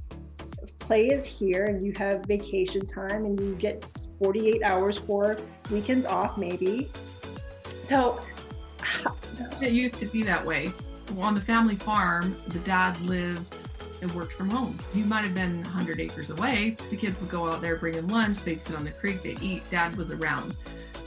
[0.78, 3.87] play is here and you have vacation time and you get
[4.22, 5.38] 48 hours for
[5.70, 6.90] weekends off maybe.
[7.85, 8.20] So
[9.62, 10.72] it used to be that way.
[11.18, 13.63] On the family farm, the dad lived
[14.05, 14.79] and worked from home.
[14.93, 16.77] He might have been 100 acres away.
[16.90, 18.40] The kids would go out there bringing lunch.
[18.40, 19.23] They'd sit on the creek.
[19.23, 19.69] They'd eat.
[19.71, 20.55] Dad was around.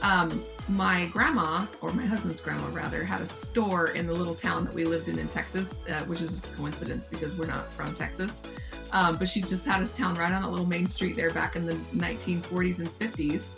[0.02, 4.64] Um, my grandma, or my husband's grandma rather, had a store in the little town
[4.64, 7.72] that we lived in in Texas, uh, which is just a coincidence because we're not
[7.72, 8.32] from Texas.
[8.92, 11.56] Um, but she just had his town right on that little main street there back
[11.56, 13.48] in the 1940s and 50s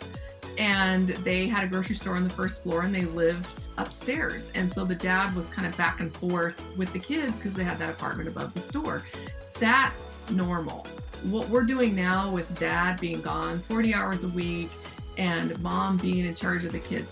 [0.61, 4.51] and they had a grocery store on the first floor and they lived upstairs.
[4.53, 7.63] And so the dad was kind of back and forth with the kids because they
[7.63, 9.03] had that apartment above the store.
[9.59, 10.85] That's normal.
[11.23, 14.69] What we're doing now with dad being gone 40 hours a week
[15.17, 17.09] and mom being in charge of the kids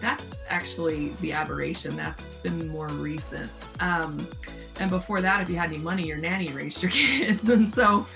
[0.00, 1.96] that's actually the aberration.
[1.96, 3.50] That's been more recent.
[3.80, 4.26] Um,
[4.80, 7.48] and before that if you had any money your nanny raised your kids.
[7.48, 8.06] And so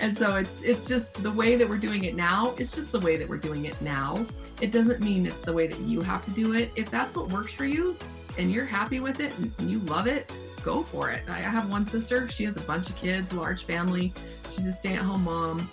[0.00, 3.00] and so it's it's just the way that we're doing it now it's just the
[3.00, 4.24] way that we're doing it now.
[4.60, 6.72] It doesn't mean it's the way that you have to do it.
[6.76, 7.96] If that's what works for you
[8.38, 11.22] and you're happy with it and you love it go for it.
[11.28, 12.26] I have one sister.
[12.28, 14.14] She has a bunch of kids large family.
[14.50, 15.68] She's a stay-at-home mom.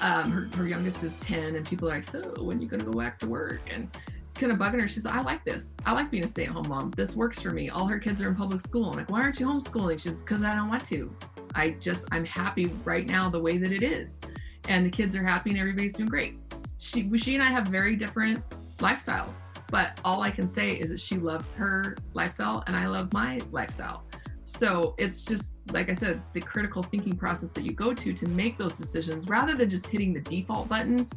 [0.00, 2.92] Um, her, her youngest is 10 and people are like so when you gonna go
[2.92, 3.60] back to work?
[3.72, 3.88] And
[4.34, 4.88] kind of bugging her.
[4.88, 5.76] She's like i like this.
[5.86, 6.90] I like being a stay-at-home mom.
[6.90, 7.70] This works for me.
[7.70, 8.90] All her kids are in public school.
[8.90, 9.98] I'm like why aren't you homeschooling?
[9.98, 11.14] She's because i don't want to
[11.54, 14.20] I just I'm happy right now the way that it is,
[14.68, 16.34] and the kids are happy and everybody's doing great.
[16.78, 18.42] She she and I have very different
[18.78, 23.12] lifestyles, but all I can say is that she loves her lifestyle and I love
[23.12, 24.04] my lifestyle.
[24.42, 28.28] So it's just like I said, the critical thinking process that you go to to
[28.28, 31.08] make those decisions rather than just hitting the default button,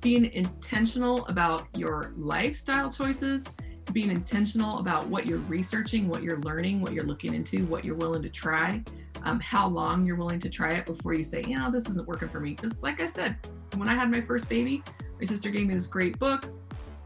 [0.00, 3.46] being intentional about your lifestyle choices,
[3.94, 7.94] being intentional about what you're researching, what you're learning, what you're looking into, what you're
[7.94, 8.82] willing to try,
[9.22, 12.06] um, how long you're willing to try it before you say, you know, this isn't
[12.06, 12.54] working for me.
[12.54, 13.36] Because, like I said,
[13.76, 14.82] when I had my first baby,
[15.18, 16.46] my sister gave me this great book.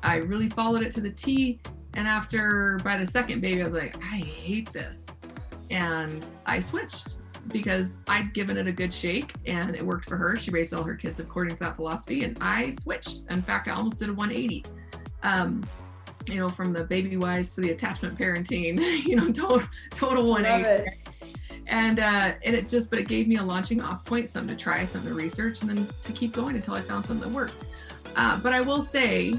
[0.03, 1.61] I really followed it to the T.
[1.93, 5.07] And after, by the second baby, I was like, I hate this.
[5.71, 7.17] And I switched
[7.49, 10.37] because I'd given it a good shake and it worked for her.
[10.37, 12.25] She raised all her kids according to that philosophy.
[12.25, 13.31] And I switched.
[13.31, 14.65] In fact, I almost did a 180.
[15.23, 15.63] Um,
[16.29, 20.91] you know, from the Babywise to the attachment parenting, you know, total total 180
[21.69, 24.63] and uh, and it just but it gave me a launching off point something to
[24.63, 27.65] try something to research and then to keep going until i found something that worked.
[28.17, 29.39] Uh, but i will say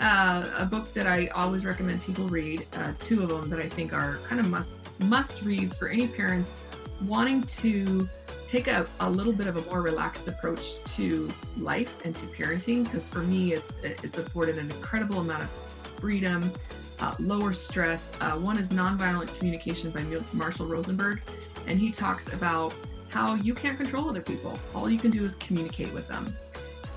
[0.00, 3.68] uh, a book that i always recommend people read uh, two of them that i
[3.68, 6.64] think are kind of must must reads for any parents
[7.02, 8.08] wanting to
[8.48, 12.82] take a, a little bit of a more relaxed approach to life and to parenting
[12.84, 16.52] because for me it's it's afforded an incredible amount of freedom
[17.00, 18.12] uh, lower stress.
[18.20, 21.20] Uh, one is Nonviolent Communication by Marshall Rosenberg,
[21.66, 22.74] and he talks about
[23.08, 24.58] how you can't control other people.
[24.74, 26.34] All you can do is communicate with them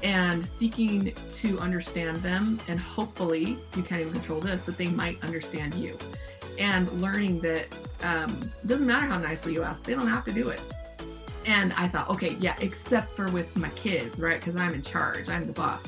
[0.04, 2.60] and seeking to understand them.
[2.68, 5.98] And hopefully, you can't even control this, that they might understand you.
[6.58, 7.68] And learning that
[8.04, 10.60] um, doesn't matter how nicely you ask, they don't have to do it.
[11.46, 14.40] And I thought, okay, yeah, except for with my kids, right?
[14.40, 15.84] Because I'm in charge, I'm the boss.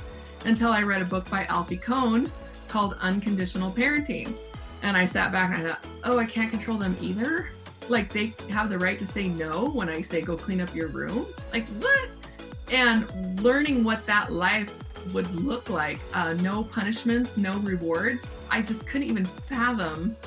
[0.45, 2.31] Until I read a book by Alfie Kohn
[2.73, 4.35] called Unconditional Parenting.
[4.81, 7.49] And I sat back and I thought, oh, I can't control them either.
[7.87, 10.87] Like they have the right to say no when I say go clean up your
[10.87, 11.27] room.
[11.53, 12.09] Like what?
[12.71, 14.73] And learning what that life
[15.13, 15.99] would look like.
[16.15, 18.39] Uh, no punishments, no rewards.
[18.49, 20.17] I just couldn't even fathom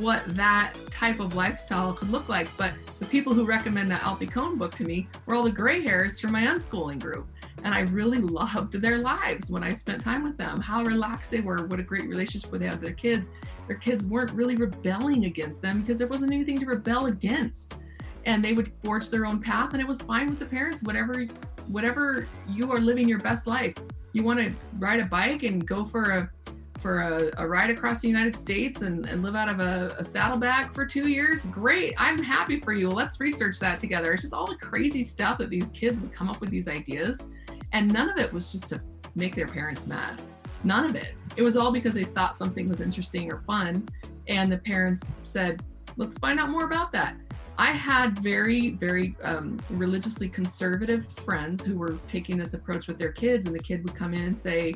[0.00, 2.48] what that type of lifestyle could look like.
[2.56, 5.80] But the people who recommend that Alfie Kohn book to me were all the gray
[5.80, 7.28] hairs from my unschooling group.
[7.62, 11.40] And I really loved their lives when I spent time with them, how relaxed they
[11.40, 13.30] were, what a great relationship they had with their kids.
[13.68, 17.76] Their kids weren't really rebelling against them because there wasn't anything to rebel against.
[18.26, 21.26] And they would forge their own path and it was fine with the parents, whatever
[21.68, 23.74] whatever you are living your best life.
[24.12, 26.30] You want to ride a bike and go for a
[26.84, 30.04] for a, a ride across the United States and, and live out of a, a
[30.04, 31.94] saddlebag for two years, great.
[31.96, 32.90] I'm happy for you.
[32.90, 34.12] Let's research that together.
[34.12, 37.22] It's just all the crazy stuff that these kids would come up with these ideas.
[37.74, 38.80] And none of it was just to
[39.16, 40.22] make their parents mad.
[40.62, 41.14] None of it.
[41.36, 43.88] It was all because they thought something was interesting or fun.
[44.28, 45.62] And the parents said,
[45.96, 47.16] let's find out more about that.
[47.58, 53.12] I had very, very um, religiously conservative friends who were taking this approach with their
[53.12, 54.74] kids, and the kid would come in and say,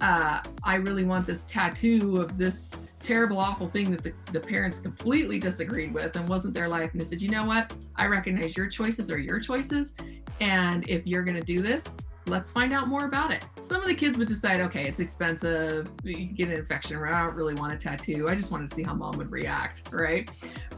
[0.00, 4.80] uh, I really want this tattoo of this terrible, awful thing that the, the parents
[4.80, 6.92] completely disagreed with and wasn't their life.
[6.92, 7.74] And they said, you know what?
[7.96, 9.94] I recognize your choices are your choices.
[10.40, 11.94] And if you're going to do this,
[12.26, 13.46] let's find out more about it.
[13.60, 15.88] Some of the kids would decide, okay, it's expensive.
[16.02, 16.96] You get an infection.
[17.02, 18.28] I don't really want a tattoo.
[18.28, 20.30] I just wanted to see how mom would react, right?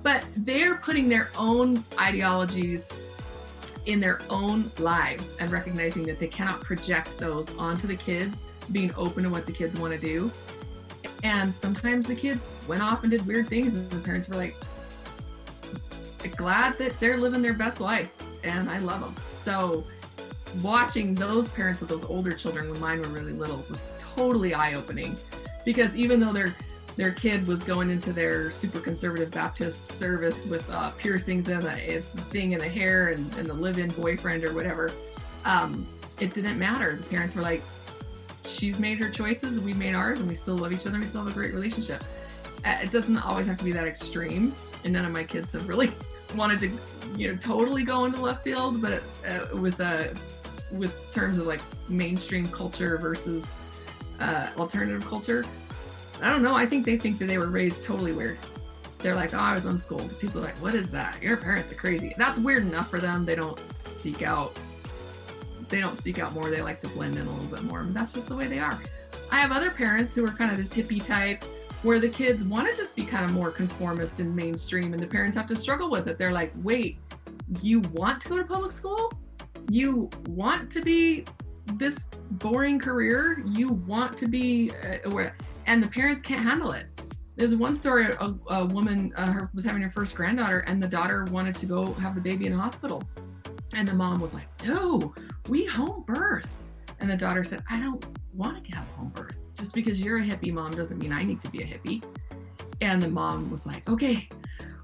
[0.02, 2.88] But they're putting their own ideologies
[3.86, 8.92] in their own lives and recognizing that they cannot project those onto the kids being
[8.96, 10.30] open to what the kids want to do.
[11.22, 14.56] And sometimes the kids went off and did weird things, and the parents were like,
[16.36, 18.10] glad that they're living their best life,
[18.44, 19.14] and I love them.
[19.28, 19.84] So,
[20.62, 25.16] watching those parents with those older children when mine were really little was totally eye-opening
[25.64, 26.54] because even though their
[26.96, 32.00] their kid was going into their super conservative Baptist service with uh, piercings and a,
[32.00, 34.92] thing in the hair and, and the live-in boyfriend or whatever,
[35.44, 35.86] um,
[36.20, 36.96] it didn't matter.
[36.96, 37.62] The parents were like,
[38.46, 40.98] she's made her choices, we made ours, and we still love each other.
[40.98, 42.02] We still have a great relationship.
[42.64, 45.68] Uh, it doesn't always have to be that extreme, and none of my kids have
[45.68, 45.92] really
[46.34, 46.70] wanted to,
[47.18, 48.80] you know, totally go into left field.
[48.80, 50.16] But uh, with a
[50.72, 53.54] with terms of like mainstream culture versus
[54.20, 55.44] uh, alternative culture,
[56.22, 56.54] I don't know.
[56.54, 58.38] I think they think that they were raised totally weird.
[58.98, 60.18] They're like, oh, I was unschooled.
[60.18, 61.22] People are like, what is that?
[61.22, 62.14] Your parents are crazy.
[62.16, 63.24] That's weird enough for them.
[63.24, 64.56] They don't seek out
[65.68, 66.50] they don't seek out more.
[66.50, 67.84] They like to blend in a little bit more.
[67.84, 68.78] That's just the way they are.
[69.30, 71.44] I have other parents who are kind of this hippie type
[71.82, 75.06] where the kids want to just be kind of more conformist and mainstream and the
[75.06, 76.18] parents have to struggle with it.
[76.18, 76.98] They're like, wait,
[77.60, 79.12] you want to go to public school?
[79.68, 81.24] You want to be
[81.74, 83.42] this boring career?
[83.46, 84.70] You want to be,
[85.04, 85.30] uh,
[85.66, 86.86] and the parents can't handle it.
[87.36, 90.88] There's one story a, a woman uh, her, was having her first granddaughter, and the
[90.88, 93.02] daughter wanted to go have the baby in a hospital.
[93.74, 95.14] And the mom was like, no,
[95.48, 96.48] we home birth.
[96.98, 99.36] And the daughter said, I don't want to have home birth.
[99.54, 102.02] Just because you're a hippie mom doesn't mean I need to be a hippie.
[102.80, 104.28] And the mom was like, okay,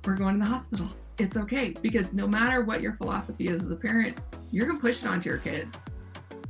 [0.05, 0.89] we're going to the hospital.
[1.19, 1.71] It's okay.
[1.81, 4.19] Because no matter what your philosophy is as a parent,
[4.53, 5.77] you're to push it onto your kids.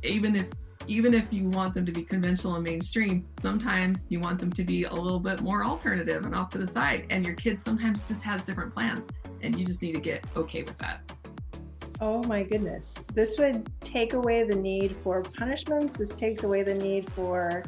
[0.03, 0.47] Even if
[0.85, 4.65] even if you want them to be conventional and mainstream, sometimes you want them to
[4.65, 7.07] be a little bit more alternative and off to the side.
[7.09, 9.09] And your kid sometimes just has different plans.
[9.41, 11.09] And you just need to get okay with that.
[12.01, 12.95] Oh my goodness.
[13.13, 15.95] This would take away the need for punishments.
[15.95, 17.63] This takes away the need for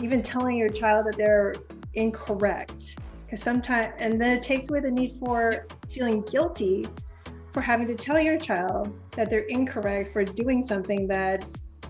[0.00, 1.54] even telling your child that they're
[1.92, 2.98] incorrect.
[3.26, 6.86] Because sometimes, and then it takes away the need for feeling guilty
[7.56, 11.42] for having to tell your child that they're incorrect for doing something that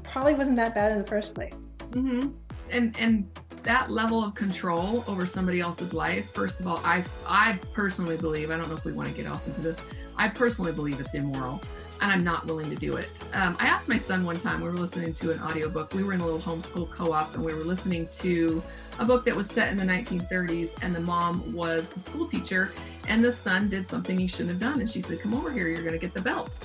[0.04, 1.70] probably wasn't that bad in the first place.
[1.90, 2.28] Mm-hmm.
[2.70, 3.28] And and
[3.64, 6.32] that level of control over somebody else's life.
[6.32, 9.26] First of all, I I personally believe I don't know if we want to get
[9.26, 9.84] off into this
[10.16, 11.60] I personally believe it's immoral
[12.00, 13.10] and I'm not willing to do it.
[13.34, 15.94] Um, I asked my son one time, we were listening to an audiobook.
[15.94, 18.62] We were in a little homeschool co op and we were listening to
[18.98, 22.72] a book that was set in the 1930s, and the mom was the school teacher,
[23.08, 24.80] and the son did something he shouldn't have done.
[24.80, 26.56] And she said, Come over here, you're going to get the belt.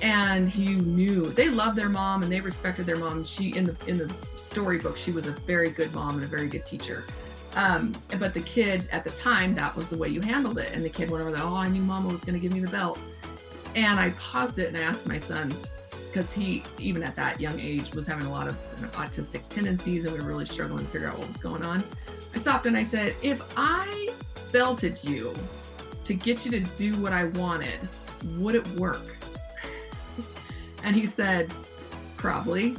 [0.00, 3.24] And he knew they loved their mom and they respected their mom.
[3.24, 6.46] She in the in the storybook, she was a very good mom and a very
[6.46, 7.04] good teacher.
[7.56, 10.72] Um, but the kid at the time, that was the way you handled it.
[10.72, 12.60] And the kid went over there, oh, I knew mama was going to give me
[12.60, 13.00] the belt.
[13.74, 15.56] And I paused it and I asked my son,
[16.18, 18.56] because he, even at that young age, was having a lot of
[18.94, 21.84] autistic tendencies and we were really struggling to figure out what was going on.
[22.34, 24.10] I stopped and I said, if I
[24.50, 25.32] belted you
[26.04, 27.88] to get you to do what I wanted,
[28.36, 29.16] would it work?
[30.82, 31.54] and he said,
[32.16, 32.76] probably.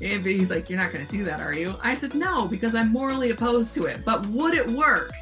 [0.00, 1.76] And he's like, You're not going to do that, are you?
[1.82, 4.02] I said, No, because I'm morally opposed to it.
[4.06, 5.12] But would it work?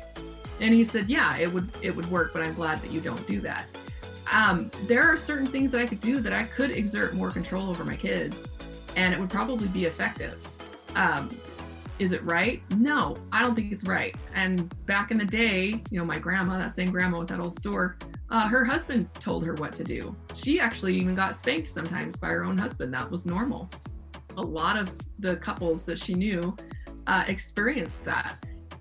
[0.61, 1.68] And he said, Yeah, it would.
[1.82, 2.32] It would work.
[2.32, 3.66] But I'm glad that you don't do that.
[4.33, 7.70] Um, there are certain things that I could do that I could exert more control
[7.70, 8.37] over my kids,
[8.97, 10.37] and it would probably be effective.
[10.95, 11.37] Um,
[11.99, 12.62] is it right?
[12.76, 14.14] No, I don't think it's right.
[14.35, 17.59] And back in the day, you know, my grandma, that same grandma with that old
[17.59, 17.97] store,
[18.31, 20.14] Uh, her husband told her what to do.
[20.35, 22.93] She actually even got spanked sometimes by her own husband.
[22.93, 23.70] That was normal.
[24.37, 26.55] A lot of the couples that she knew
[27.07, 28.37] uh, experienced that.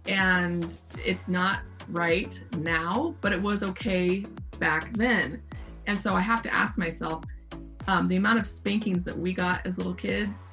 [0.06, 4.26] And it's not right now, but it was okay
[4.60, 5.42] back then.
[5.88, 7.24] And so I have to ask myself
[7.88, 10.52] um, the amount of spankings that we got as little kids,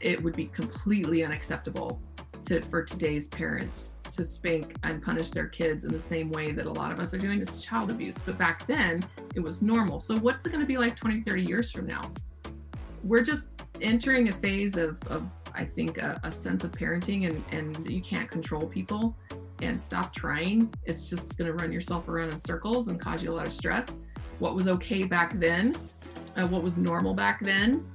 [0.00, 2.00] it would be completely unacceptable
[2.44, 6.66] to, for today's parents to spank and punish their kids in the same way that
[6.66, 7.40] a lot of us are doing.
[7.40, 8.16] It's child abuse.
[8.26, 9.02] But back then,
[9.34, 10.00] it was normal.
[10.00, 12.02] So, what's it going to be like 20, 30 years from now?
[13.04, 13.46] We're just
[13.80, 18.02] entering a phase of, of I think, a, a sense of parenting, and, and you
[18.02, 19.16] can't control people
[19.62, 20.72] and stop trying.
[20.84, 23.52] It's just going to run yourself around in circles and cause you a lot of
[23.52, 23.96] stress.
[24.38, 25.76] What was okay back then,
[26.36, 27.86] uh, what was normal back then,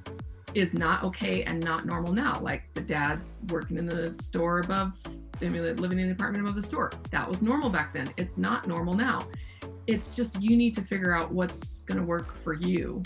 [0.55, 2.39] is not okay and not normal now.
[2.39, 4.97] Like the dad's working in the store above
[5.41, 6.91] I mean, living in the apartment above the store.
[7.11, 8.11] That was normal back then.
[8.17, 9.27] It's not normal now.
[9.85, 13.03] It's just you need to figure out what's going to work for you.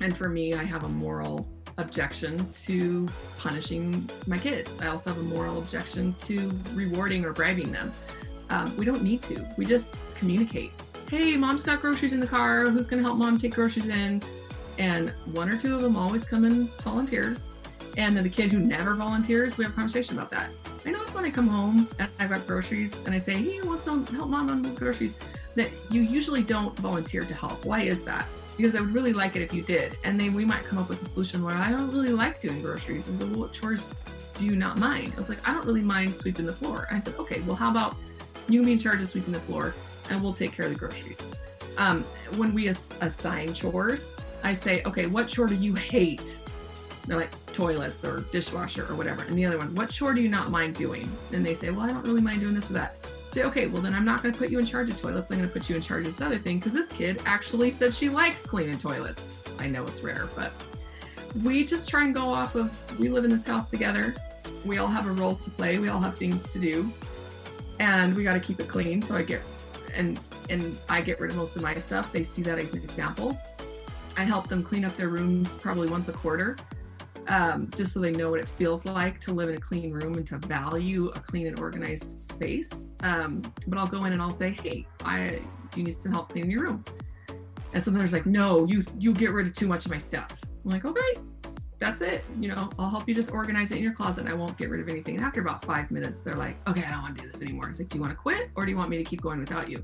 [0.00, 1.48] And for me, I have a moral
[1.78, 4.70] objection to punishing my kids.
[4.80, 7.92] I also have a moral objection to rewarding or bribing them.
[8.50, 9.48] Um, we don't need to.
[9.56, 10.72] We just communicate.
[11.08, 12.68] Hey, mom's got groceries in the car.
[12.68, 14.22] Who's going to help mom take groceries in?
[14.78, 17.36] And one or two of them always come and volunteer.
[17.96, 20.50] And then the kid who never volunteers, we have a conversation about that.
[20.86, 23.84] I notice when I come home and I've got groceries and I say, hey, what's
[23.84, 25.16] to help mom on groceries?
[25.56, 27.64] That you usually don't volunteer to help.
[27.64, 28.26] Why is that?
[28.60, 29.96] Because I would really like it if you did.
[30.04, 32.60] And then we might come up with a solution where I don't really like doing
[32.60, 33.08] groceries.
[33.08, 33.88] And well, what chores
[34.36, 35.14] do you not mind?
[35.16, 36.86] I was like, I don't really mind sweeping the floor.
[36.90, 37.96] And I said, okay, well, how about
[38.50, 39.74] you can be in charge of sweeping the floor
[40.10, 41.22] and we'll take care of the groceries.
[41.78, 42.04] Um,
[42.36, 46.38] when we ass- assign chores, I say, okay, what chore do you hate?
[47.06, 49.22] They're like, toilets or dishwasher or whatever.
[49.22, 51.10] And the other one, what chore do you not mind doing?
[51.32, 52.96] And they say, well, I don't really mind doing this or that.
[53.30, 55.30] Say, okay, well, then I'm not going to put you in charge of toilets.
[55.30, 57.70] I'm going to put you in charge of this other thing because this kid actually
[57.70, 59.44] said she likes cleaning toilets.
[59.58, 60.52] I know it's rare, but
[61.44, 64.16] we just try and go off of we live in this house together.
[64.64, 65.78] We all have a role to play.
[65.78, 66.92] We all have things to do,
[67.78, 69.00] and we got to keep it clean.
[69.00, 69.42] So I get
[69.94, 70.18] and
[70.48, 72.12] and I get rid of most of my stuff.
[72.12, 73.40] They see that as an example.
[74.16, 76.56] I help them clean up their rooms probably once a quarter
[77.28, 80.14] um, just so they know what it feels like to live in a clean room
[80.14, 82.70] and to value a clean and organized space.
[83.02, 85.40] Um, but I'll go in and I'll say, hey, I
[85.70, 86.84] do you need some help cleaning your room?
[87.72, 90.36] And sometimes like, no, you you get rid of too much of my stuff.
[90.64, 91.20] I'm like, okay,
[91.80, 92.24] that's it.
[92.38, 94.26] You know, I'll help you just organize it in your closet.
[94.26, 95.16] I won't get rid of anything.
[95.16, 97.70] And after about five minutes, they're like, okay, I don't want to do this anymore.
[97.70, 99.40] It's like, do you want to quit or do you want me to keep going
[99.40, 99.82] without you?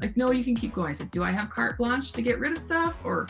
[0.00, 0.88] Like, no, you can keep going.
[0.88, 3.28] I said, do I have carte blanche to get rid of stuff or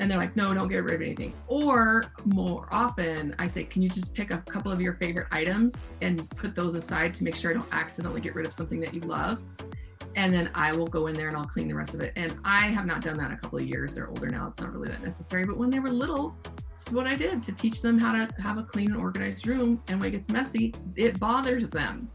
[0.00, 1.34] and they're like, no, don't get rid of anything.
[1.46, 5.92] Or more often, I say, can you just pick a couple of your favorite items
[6.00, 8.94] and put those aside to make sure I don't accidentally get rid of something that
[8.94, 9.42] you love?
[10.16, 12.14] And then I will go in there and I'll clean the rest of it.
[12.16, 13.94] And I have not done that a couple of years.
[13.94, 14.48] They're older now.
[14.48, 15.44] It's not really that necessary.
[15.44, 16.34] But when they were little,
[16.72, 19.46] this is what I did to teach them how to have a clean and organized
[19.46, 19.82] room.
[19.88, 22.10] And when it gets messy, it bothers them.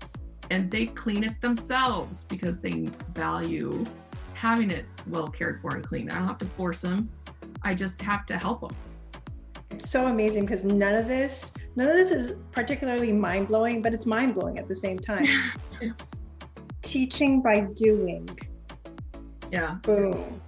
[0.49, 3.85] And they clean it themselves because they value
[4.33, 6.09] having it well cared for and clean.
[6.09, 7.09] I don't have to force them.
[7.65, 8.75] I just have to help them.
[9.71, 13.93] It's so amazing because none of this, none of this is particularly mind blowing, but
[13.93, 15.25] it's mind blowing at the same time.
[16.83, 18.29] teaching by doing.
[19.51, 19.75] Yeah.
[19.81, 20.39] Boom.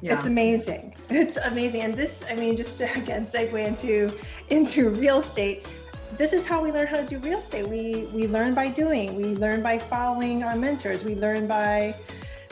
[0.00, 0.14] Yeah.
[0.14, 0.94] It's amazing.
[1.10, 1.82] It's amazing.
[1.82, 4.16] And this, I mean, just to, again segue into
[4.48, 5.68] into real estate.
[6.16, 7.66] This is how we learn how to do real estate.
[7.66, 9.16] We we learn by doing.
[9.16, 11.04] We learn by following our mentors.
[11.04, 11.94] We learn by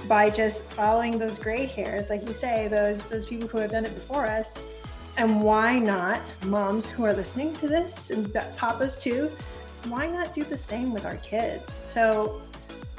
[0.09, 3.85] by just following those gray hairs, like you say, those those people who have done
[3.85, 4.59] it before us.
[5.17, 9.31] And why not, moms who are listening to this and papas too,
[9.85, 11.73] why not do the same with our kids?
[11.73, 12.41] So,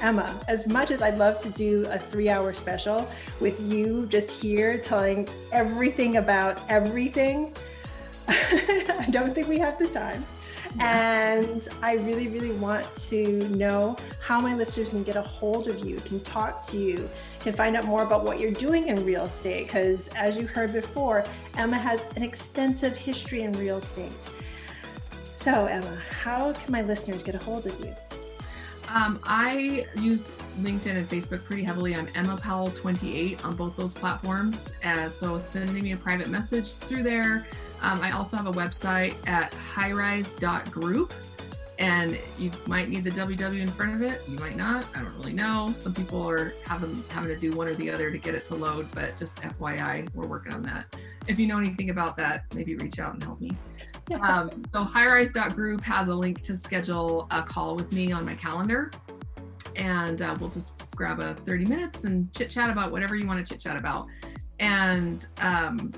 [0.00, 3.08] Emma, as much as I'd love to do a three hour special
[3.40, 7.54] with you just here telling everything about everything,
[8.28, 10.24] I don't think we have the time.
[10.80, 15.84] And I really, really want to know how my listeners can get a hold of
[15.84, 17.08] you, can talk to you,
[17.40, 19.66] can find out more about what you're doing in real estate.
[19.66, 21.24] Because as you heard before,
[21.56, 24.12] Emma has an extensive history in real estate.
[25.32, 27.94] So, Emma, how can my listeners get a hold of you?
[28.88, 31.94] Um, I use LinkedIn and Facebook pretty heavily.
[31.94, 34.70] I'm Emma Powell 28 on both those platforms.
[34.84, 37.46] Uh, so sending me a private message through there.
[37.82, 41.12] Um, I also have a website at highrise.group
[41.78, 44.22] and you might need the www in front of it.
[44.28, 44.84] You might not.
[44.94, 45.72] I don't really know.
[45.74, 48.54] Some people are having having to do one or the other to get it to
[48.54, 50.94] load, but just FYI, we're working on that.
[51.26, 53.56] If you know anything about that, maybe reach out and help me.
[54.20, 58.90] Um, so highrise.group has a link to schedule a call with me on my calendar.
[59.76, 63.44] and uh, we'll just grab a 30 minutes and chit chat about whatever you want
[63.44, 64.06] to chit chat about.
[64.60, 65.92] And um,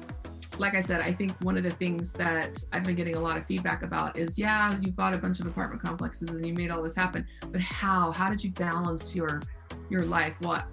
[0.59, 3.37] like I said, I think one of the things that I've been getting a lot
[3.37, 6.71] of feedback about is yeah, you bought a bunch of apartment complexes and you made
[6.71, 8.13] all this happen, but how?
[8.13, 9.43] How did you balance your
[9.91, 10.35] your life?
[10.41, 10.67] What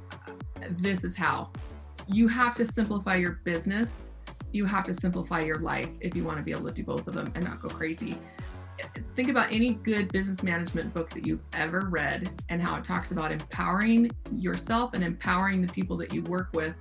[0.72, 1.52] this is how.
[2.08, 4.12] You have to simplify your business.
[4.52, 7.08] You have to simplify your life if you want to be able to do both
[7.08, 8.18] of them and not go crazy.
[9.16, 13.12] Think about any good business management book that you've ever read and how it talks
[13.12, 16.80] about empowering yourself and empowering the people that you work with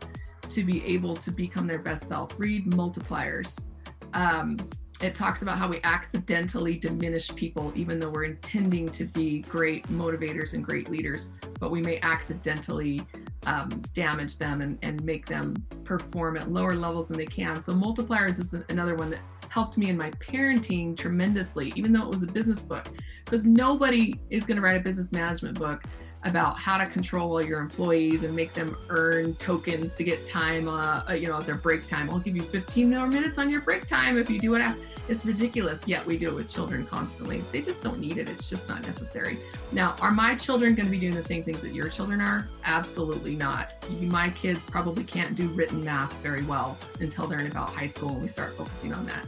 [0.51, 2.39] to be able to become their best self.
[2.39, 3.67] Read multipliers.
[4.13, 4.57] Um,
[5.01, 9.87] it talks about how we accidentally diminish people, even though we're intending to be great
[9.89, 13.01] motivators and great leaders, but we may accidentally
[13.47, 17.63] um, damage them and, and make them perform at lower levels than they can.
[17.63, 22.09] So, multipliers is another one that helped me in my parenting tremendously, even though it
[22.09, 22.89] was a business book,
[23.25, 25.85] because nobody is going to write a business management book
[26.25, 31.03] about how to control your employees and make them earn tokens to get time, uh,
[31.13, 32.11] you know, their break time.
[32.11, 34.63] I'll give you 15 more minutes on your break time if you do it.
[35.09, 35.89] It's ridiculous.
[35.89, 37.43] Yet we do it with children constantly.
[37.53, 38.29] They just don't need it.
[38.29, 39.39] It's just not necessary.
[39.73, 42.49] Now, are my children going to be doing the same things that your children are?
[42.65, 43.75] Absolutely not.
[44.03, 48.11] My kids probably can't do written math very well until they're in about high school
[48.11, 49.27] and we start focusing on that.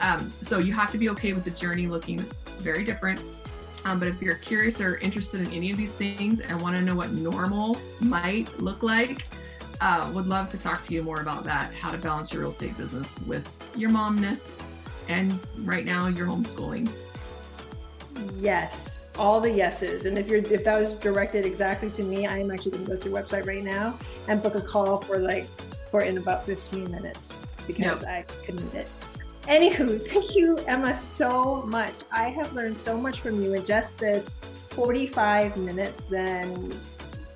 [0.00, 2.18] Um, so you have to be okay with the journey looking
[2.58, 3.20] very different
[3.84, 6.82] um, but if you're curious or interested in any of these things and want to
[6.82, 9.26] know what normal might look like,
[9.80, 12.52] uh, would love to talk to you more about that how to balance your real
[12.52, 14.62] estate business with your momness
[15.08, 16.88] and right now your homeschooling.
[18.38, 20.06] Yes, all the yeses.
[20.06, 22.90] And if you're if that was directed exactly to me, I am actually going to
[22.92, 25.46] go to your website right now and book a call for like
[25.90, 28.04] for in about 15 minutes because yep.
[28.04, 28.88] I couldn't it.
[29.42, 31.94] Anywho, thank you, Emma, so much.
[32.12, 34.36] I have learned so much from you in just this
[34.70, 36.80] 45 minutes, then,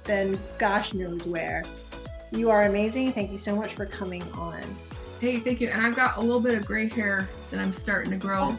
[0.04, 1.64] then gosh knows where.
[2.30, 3.12] You are amazing.
[3.12, 4.62] Thank you so much for coming on.
[5.20, 5.68] Hey, thank you.
[5.68, 8.56] And I've got a little bit of gray hair that I'm starting to grow.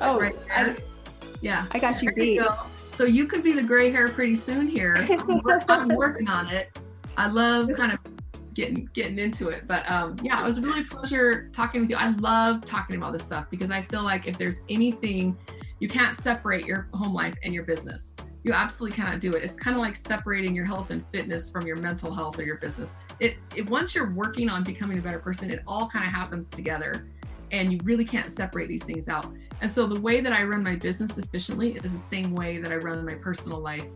[0.00, 0.76] Oh, oh right I,
[1.40, 1.66] yeah.
[1.72, 2.34] I got you beat.
[2.34, 2.48] You
[2.94, 4.96] so you could be the gray hair pretty soon here.
[5.08, 6.78] I'm, I'm working on it.
[7.16, 7.98] I love kind of
[8.58, 9.68] getting getting into it.
[9.68, 11.96] But um, yeah, it was really a pleasure talking with you.
[11.96, 15.38] I love talking about this stuff because I feel like if there's anything,
[15.78, 18.16] you can't separate your home life and your business.
[18.42, 19.44] You absolutely cannot do it.
[19.44, 22.56] It's kind of like separating your health and fitness from your mental health or your
[22.56, 22.94] business.
[23.20, 26.48] It, it once you're working on becoming a better person, it all kind of happens
[26.48, 27.06] together
[27.52, 29.32] and you really can't separate these things out.
[29.60, 32.72] And so the way that I run my business efficiently is the same way that
[32.72, 33.86] I run my personal life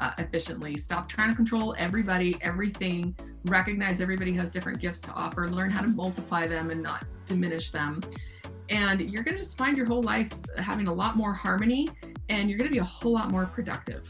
[0.00, 0.76] uh, efficiently.
[0.76, 3.14] Stop trying to control everybody, everything.
[3.44, 5.48] Recognize everybody has different gifts to offer.
[5.48, 8.00] Learn how to multiply them and not diminish them.
[8.70, 11.88] And you're going to just find your whole life having a lot more harmony
[12.28, 14.06] and you're going to be a whole lot more productive.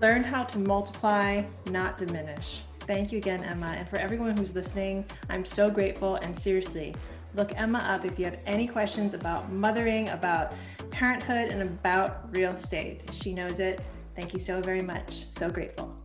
[0.00, 2.62] Learn how to multiply, not diminish.
[2.80, 3.66] Thank you again, Emma.
[3.66, 6.16] And for everyone who's listening, I'm so grateful.
[6.16, 6.94] And seriously,
[7.34, 10.54] look Emma up if you have any questions about mothering, about
[10.90, 13.02] parenthood, and about real estate.
[13.12, 13.82] She knows it.
[14.20, 15.24] Thank you so very much.
[15.30, 15.96] So grateful.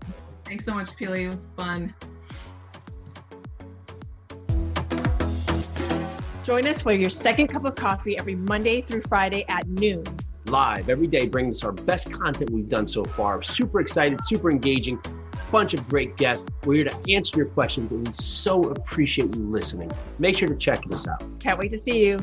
[0.46, 1.26] Thanks so much, Peely.
[1.26, 1.94] It was fun.
[6.46, 10.06] Join us for your second cup of coffee every Monday through Friday at noon.
[10.46, 13.42] Live every day, bringing us our best content we've done so far.
[13.42, 14.98] Super excited, super engaging,
[15.52, 16.50] bunch of great guests.
[16.64, 19.92] We're here to answer your questions, and we so appreciate you listening.
[20.20, 21.22] Make sure to check us out.
[21.42, 22.20] Can't wait to see you.